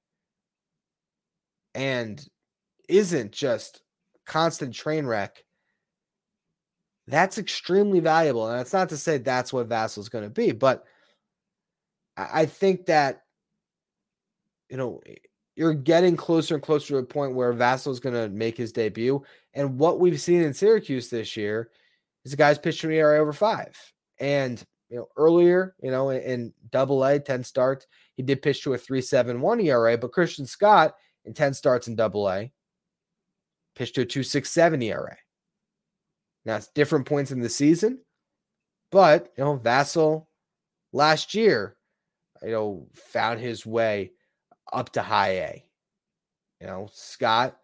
and 1.73 2.23
isn't 2.89 3.31
just 3.31 3.81
constant 4.25 4.73
train 4.73 5.05
wreck, 5.05 5.43
that's 7.07 7.37
extremely 7.37 7.99
valuable. 7.99 8.47
And 8.47 8.59
that's 8.59 8.73
not 8.73 8.89
to 8.89 8.97
say 8.97 9.17
that's 9.17 9.51
what 9.51 9.69
Vasil 9.69 9.99
is 9.99 10.09
going 10.09 10.23
to 10.23 10.29
be, 10.29 10.51
but 10.51 10.85
I 12.17 12.45
think 12.45 12.85
that, 12.85 13.23
you 14.69 14.77
know, 14.77 15.01
you're 15.55 15.73
getting 15.73 16.15
closer 16.15 16.55
and 16.55 16.63
closer 16.63 16.87
to 16.89 16.97
a 16.97 17.03
point 17.03 17.35
where 17.35 17.53
Vasil 17.53 17.91
is 17.91 17.99
going 17.99 18.15
to 18.15 18.29
make 18.29 18.57
his 18.57 18.71
debut. 18.71 19.23
And 19.53 19.77
what 19.77 19.99
we've 19.99 20.19
seen 20.19 20.41
in 20.41 20.53
Syracuse 20.53 21.09
this 21.09 21.35
year 21.35 21.69
is 22.23 22.31
the 22.31 22.37
guy's 22.37 22.57
pitching 22.57 22.91
ERA 22.91 23.19
over 23.19 23.33
five. 23.33 23.75
And 24.19 24.63
you 24.89 24.97
know, 24.97 25.07
earlier, 25.17 25.75
you 25.81 25.89
know, 25.89 26.09
in 26.09 26.53
double 26.69 27.03
A, 27.03 27.19
10 27.19 27.43
starts, 27.43 27.87
he 28.15 28.23
did 28.23 28.41
pitch 28.41 28.61
to 28.63 28.73
a 28.73 28.77
3.71 28.77 29.63
ERA, 29.63 29.97
but 29.97 30.11
Christian 30.11 30.45
Scott 30.45 30.95
in 31.25 31.33
10 31.33 31.53
starts 31.53 31.87
in 31.87 31.95
double 31.95 32.29
A 32.29 32.51
pitched 33.75 33.95
to 33.95 34.01
a 34.01 34.05
2.67 34.05 34.83
ERA. 34.83 35.17
Now 36.45 36.55
it's 36.57 36.67
different 36.67 37.05
points 37.05 37.31
in 37.31 37.39
the 37.39 37.49
season, 37.49 37.99
but 38.91 39.31
you 39.37 39.43
know, 39.43 39.57
Vasil 39.57 40.27
last 40.91 41.33
year, 41.33 41.77
you 42.41 42.51
know, 42.51 42.87
found 42.93 43.39
his 43.39 43.65
way 43.65 44.11
up 44.73 44.91
to 44.93 45.01
high 45.01 45.31
A. 45.31 45.65
You 46.59 46.67
know, 46.67 46.89
Scott, 46.91 47.57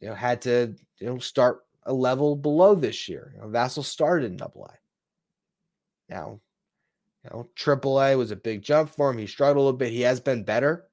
you 0.00 0.08
know, 0.08 0.14
had 0.14 0.42
to, 0.42 0.74
you 0.98 1.06
know, 1.06 1.18
start 1.18 1.60
a 1.84 1.92
level 1.92 2.36
below 2.36 2.74
this 2.74 3.08
year. 3.08 3.32
You 3.34 3.50
know, 3.50 3.68
started 3.68 4.26
in 4.26 4.36
double 4.36 4.66
A. 4.66 6.12
Now, 6.12 6.40
you 7.24 7.30
know, 7.30 7.48
triple 7.54 8.00
A 8.00 8.16
was 8.16 8.30
a 8.30 8.36
big 8.36 8.62
jump 8.62 8.90
for 8.90 9.10
him. 9.10 9.18
He 9.18 9.26
struggled 9.26 9.56
a 9.56 9.64
little 9.64 9.78
bit. 9.78 9.92
He 9.92 10.02
has 10.02 10.20
been 10.20 10.44
better. 10.44 10.85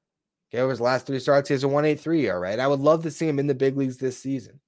Okay, 0.53 0.61
over 0.61 0.69
his 0.69 0.81
last 0.81 1.07
three 1.07 1.19
starts, 1.19 1.49
he 1.49 1.53
has 1.53 1.63
a 1.63 1.67
183 1.67 2.29
all 2.29 2.37
right. 2.37 2.59
I 2.59 2.67
would 2.67 2.79
love 2.79 3.03
to 3.03 3.11
see 3.11 3.27
him 3.27 3.39
in 3.39 3.47
the 3.47 3.55
big 3.55 3.75
leagues 3.75 3.97
this 3.97 4.19
season. 4.19 4.59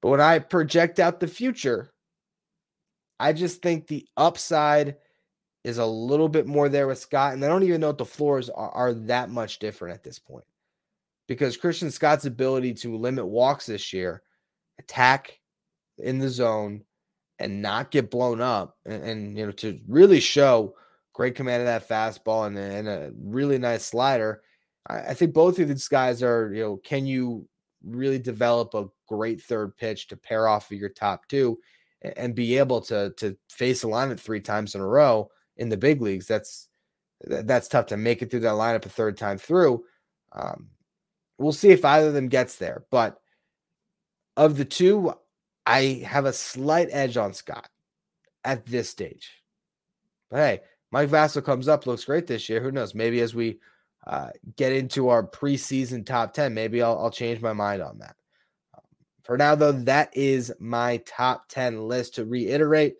But 0.00 0.08
when 0.08 0.20
I 0.20 0.38
project 0.38 0.98
out 0.98 1.20
the 1.20 1.26
future, 1.26 1.92
I 3.20 3.32
just 3.32 3.60
think 3.60 3.86
the 3.86 4.06
upside 4.16 4.96
is 5.64 5.78
a 5.78 5.86
little 5.86 6.28
bit 6.28 6.46
more 6.46 6.68
there 6.68 6.86
with 6.86 6.98
Scott. 6.98 7.34
And 7.34 7.44
I 7.44 7.48
don't 7.48 7.64
even 7.64 7.80
know 7.80 7.90
if 7.90 7.98
the 7.98 8.04
floors 8.04 8.48
are, 8.48 8.70
are 8.70 8.94
that 8.94 9.30
much 9.30 9.58
different 9.58 9.94
at 9.94 10.04
this 10.04 10.18
point 10.18 10.44
because 11.28 11.56
Christian 11.56 11.90
Scott's 11.90 12.24
ability 12.24 12.74
to 12.74 12.96
limit 12.96 13.26
walks 13.26 13.66
this 13.66 13.92
year, 13.92 14.22
attack 14.78 15.40
in 15.98 16.18
the 16.18 16.28
zone, 16.28 16.84
and 17.38 17.60
not 17.60 17.90
get 17.90 18.10
blown 18.10 18.40
up, 18.40 18.76
and, 18.86 19.02
and, 19.02 19.38
you 19.38 19.44
know 19.44 19.52
to 19.52 19.78
really 19.88 20.20
show 20.20 20.74
great 21.12 21.34
command 21.34 21.62
of 21.62 21.66
that 21.66 21.88
fastball 21.88 22.46
and, 22.46 22.56
and 22.56 22.88
a 22.88 23.10
really 23.18 23.58
nice 23.58 23.84
slider. 23.84 24.42
I, 24.88 25.14
think 25.14 25.32
both 25.32 25.58
of 25.58 25.68
these 25.68 25.88
guys 25.88 26.22
are 26.22 26.52
you 26.52 26.62
know 26.62 26.76
can 26.76 27.06
you 27.06 27.48
really 27.84 28.18
develop 28.18 28.74
a 28.74 28.86
great 29.08 29.40
third 29.40 29.76
pitch 29.76 30.08
to 30.08 30.16
pair 30.16 30.48
off 30.48 30.70
of 30.70 30.78
your 30.78 30.88
top 30.88 31.26
two 31.28 31.58
and, 32.02 32.34
be 32.34 32.58
able 32.58 32.80
to 32.82 33.12
to 33.16 33.36
face 33.48 33.82
alignment 33.82 34.20
three 34.20 34.40
times 34.40 34.74
in 34.74 34.80
a 34.80 34.86
row 34.86 35.30
in 35.56 35.68
the 35.68 35.76
big 35.76 36.00
leagues. 36.00 36.26
That's 36.26 36.68
that's 37.22 37.68
tough 37.68 37.86
to 37.86 37.96
make 37.96 38.22
it 38.22 38.30
through 38.30 38.40
that 38.40 38.54
lineup 38.54 38.84
a 38.84 38.88
third 38.88 39.16
time 39.16 39.38
through. 39.38 39.84
Um, 40.32 40.68
we'll 41.38 41.52
see 41.52 41.70
if 41.70 41.84
either 41.84 42.08
of 42.08 42.14
them 42.14 42.28
gets 42.28 42.56
there. 42.56 42.84
But 42.90 43.18
of 44.36 44.56
the 44.56 44.64
two, 44.66 45.14
I 45.64 46.04
have 46.06 46.26
a 46.26 46.32
slight 46.32 46.88
edge 46.90 47.16
on 47.16 47.32
Scott 47.32 47.68
at 48.44 48.66
this 48.66 48.90
stage. 48.90 49.42
But 50.30 50.36
hey, 50.38 50.60
Mike 50.90 51.08
Vasil 51.08 51.44
comes 51.44 51.68
up, 51.68 51.86
looks 51.86 52.04
great 52.04 52.26
this 52.26 52.48
year. 52.48 52.60
Who 52.60 52.70
knows? 52.70 52.94
Maybe 52.94 53.20
as 53.20 53.34
we 53.34 53.58
uh, 54.06 54.30
get 54.56 54.72
into 54.72 55.08
our 55.08 55.26
preseason 55.26 56.04
top 56.06 56.32
10, 56.32 56.54
maybe 56.54 56.82
I'll, 56.82 56.98
I'll 56.98 57.10
change 57.10 57.40
my 57.40 57.52
mind 57.52 57.82
on 57.82 57.98
that. 57.98 58.16
For 59.24 59.36
now, 59.36 59.56
though, 59.56 59.72
that 59.72 60.16
is 60.16 60.52
my 60.60 60.98
top 60.98 61.48
10 61.48 61.88
list. 61.88 62.14
To 62.14 62.24
reiterate, 62.24 62.94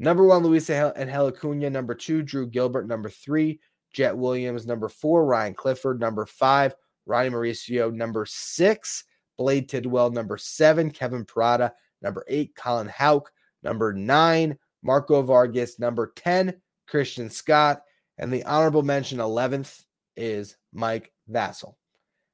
Number 0.00 0.24
one, 0.24 0.44
Luisangel 0.44 1.28
Acuna. 1.28 1.70
Number 1.70 1.92
two, 1.92 2.22
Drew 2.22 2.46
Gilbert. 2.46 2.86
Number 2.86 3.10
three, 3.10 3.58
Jett 3.92 4.16
Williams. 4.16 4.64
Number 4.64 4.88
four, 4.88 5.26
Ryan 5.26 5.54
Clifford. 5.54 5.98
Number 5.98 6.24
five, 6.24 6.76
Ronny 7.04 7.30
Mauricio. 7.30 7.92
Number 7.92 8.24
six, 8.24 9.02
Blade 9.36 9.68
Tidwell. 9.68 10.10
Number 10.10 10.38
seven, 10.38 10.92
Kevin 10.92 11.24
Parada. 11.24 11.72
Number 12.00 12.24
eight, 12.28 12.54
Colin 12.54 12.86
Houck. 12.86 13.32
Number 13.64 13.92
nine, 13.92 14.56
Marco 14.84 15.20
Vargas. 15.20 15.80
Number 15.80 16.12
10, 16.14 16.54
Christian 16.86 17.28
Scott. 17.28 17.82
And 18.18 18.32
the 18.32 18.44
honorable 18.44 18.82
mention 18.82 19.18
11th 19.18 19.82
is 20.18 20.56
Mike 20.72 21.12
Vasil. 21.30 21.74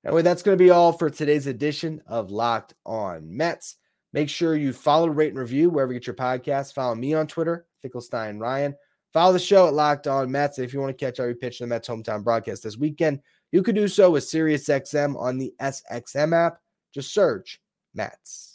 Anyway, 0.05 0.23
that's 0.23 0.43
going 0.43 0.59
to 0.59 0.63
be 0.65 0.71
all 0.71 0.93
for 0.93 1.09
today's 1.09 1.47
edition 1.47 2.03
of 2.07 2.31
Locked 2.31 2.75
On 2.85 3.37
Mets. 3.37 3.77
Make 4.13 4.29
sure 4.29 4.57
you 4.57 4.73
follow, 4.73 5.09
rate, 5.09 5.31
and 5.31 5.39
review 5.39 5.71
wherever 5.71 5.93
you 5.93 6.01
get 6.01 6.07
your 6.07 6.15
podcast. 6.15 6.75
Follow 6.75 6.95
me 6.95 7.15
on 7.15 7.27
Twitter, 7.27 7.67
Finkelstein 7.83 8.39
Ryan. 8.39 8.75
Follow 9.13 9.33
the 9.33 9.39
show 9.39 9.67
at 9.67 9.75
Locked 9.75 10.07
On 10.07 10.31
Mets. 10.31 10.59
If 10.59 10.75
you 10.75 10.81
want 10.81 10.97
to 10.97 11.05
catch 11.05 11.21
every 11.21 11.35
pitch 11.35 11.61
in 11.61 11.69
the 11.69 11.75
Mets 11.75 11.89
hometown 11.89 12.23
broadcast 12.25 12.63
this 12.63 12.77
weekend, 12.77 13.21
you 13.53 13.63
could 13.63 13.75
do 13.75 13.89
so 13.89 14.11
with 14.11 14.25
SiriusXM 14.25 15.17
on 15.17 15.39
the 15.39 15.55
SXM 15.61 16.35
app. 16.35 16.59
Just 16.93 17.15
search 17.15 17.61
Mets. 17.95 18.54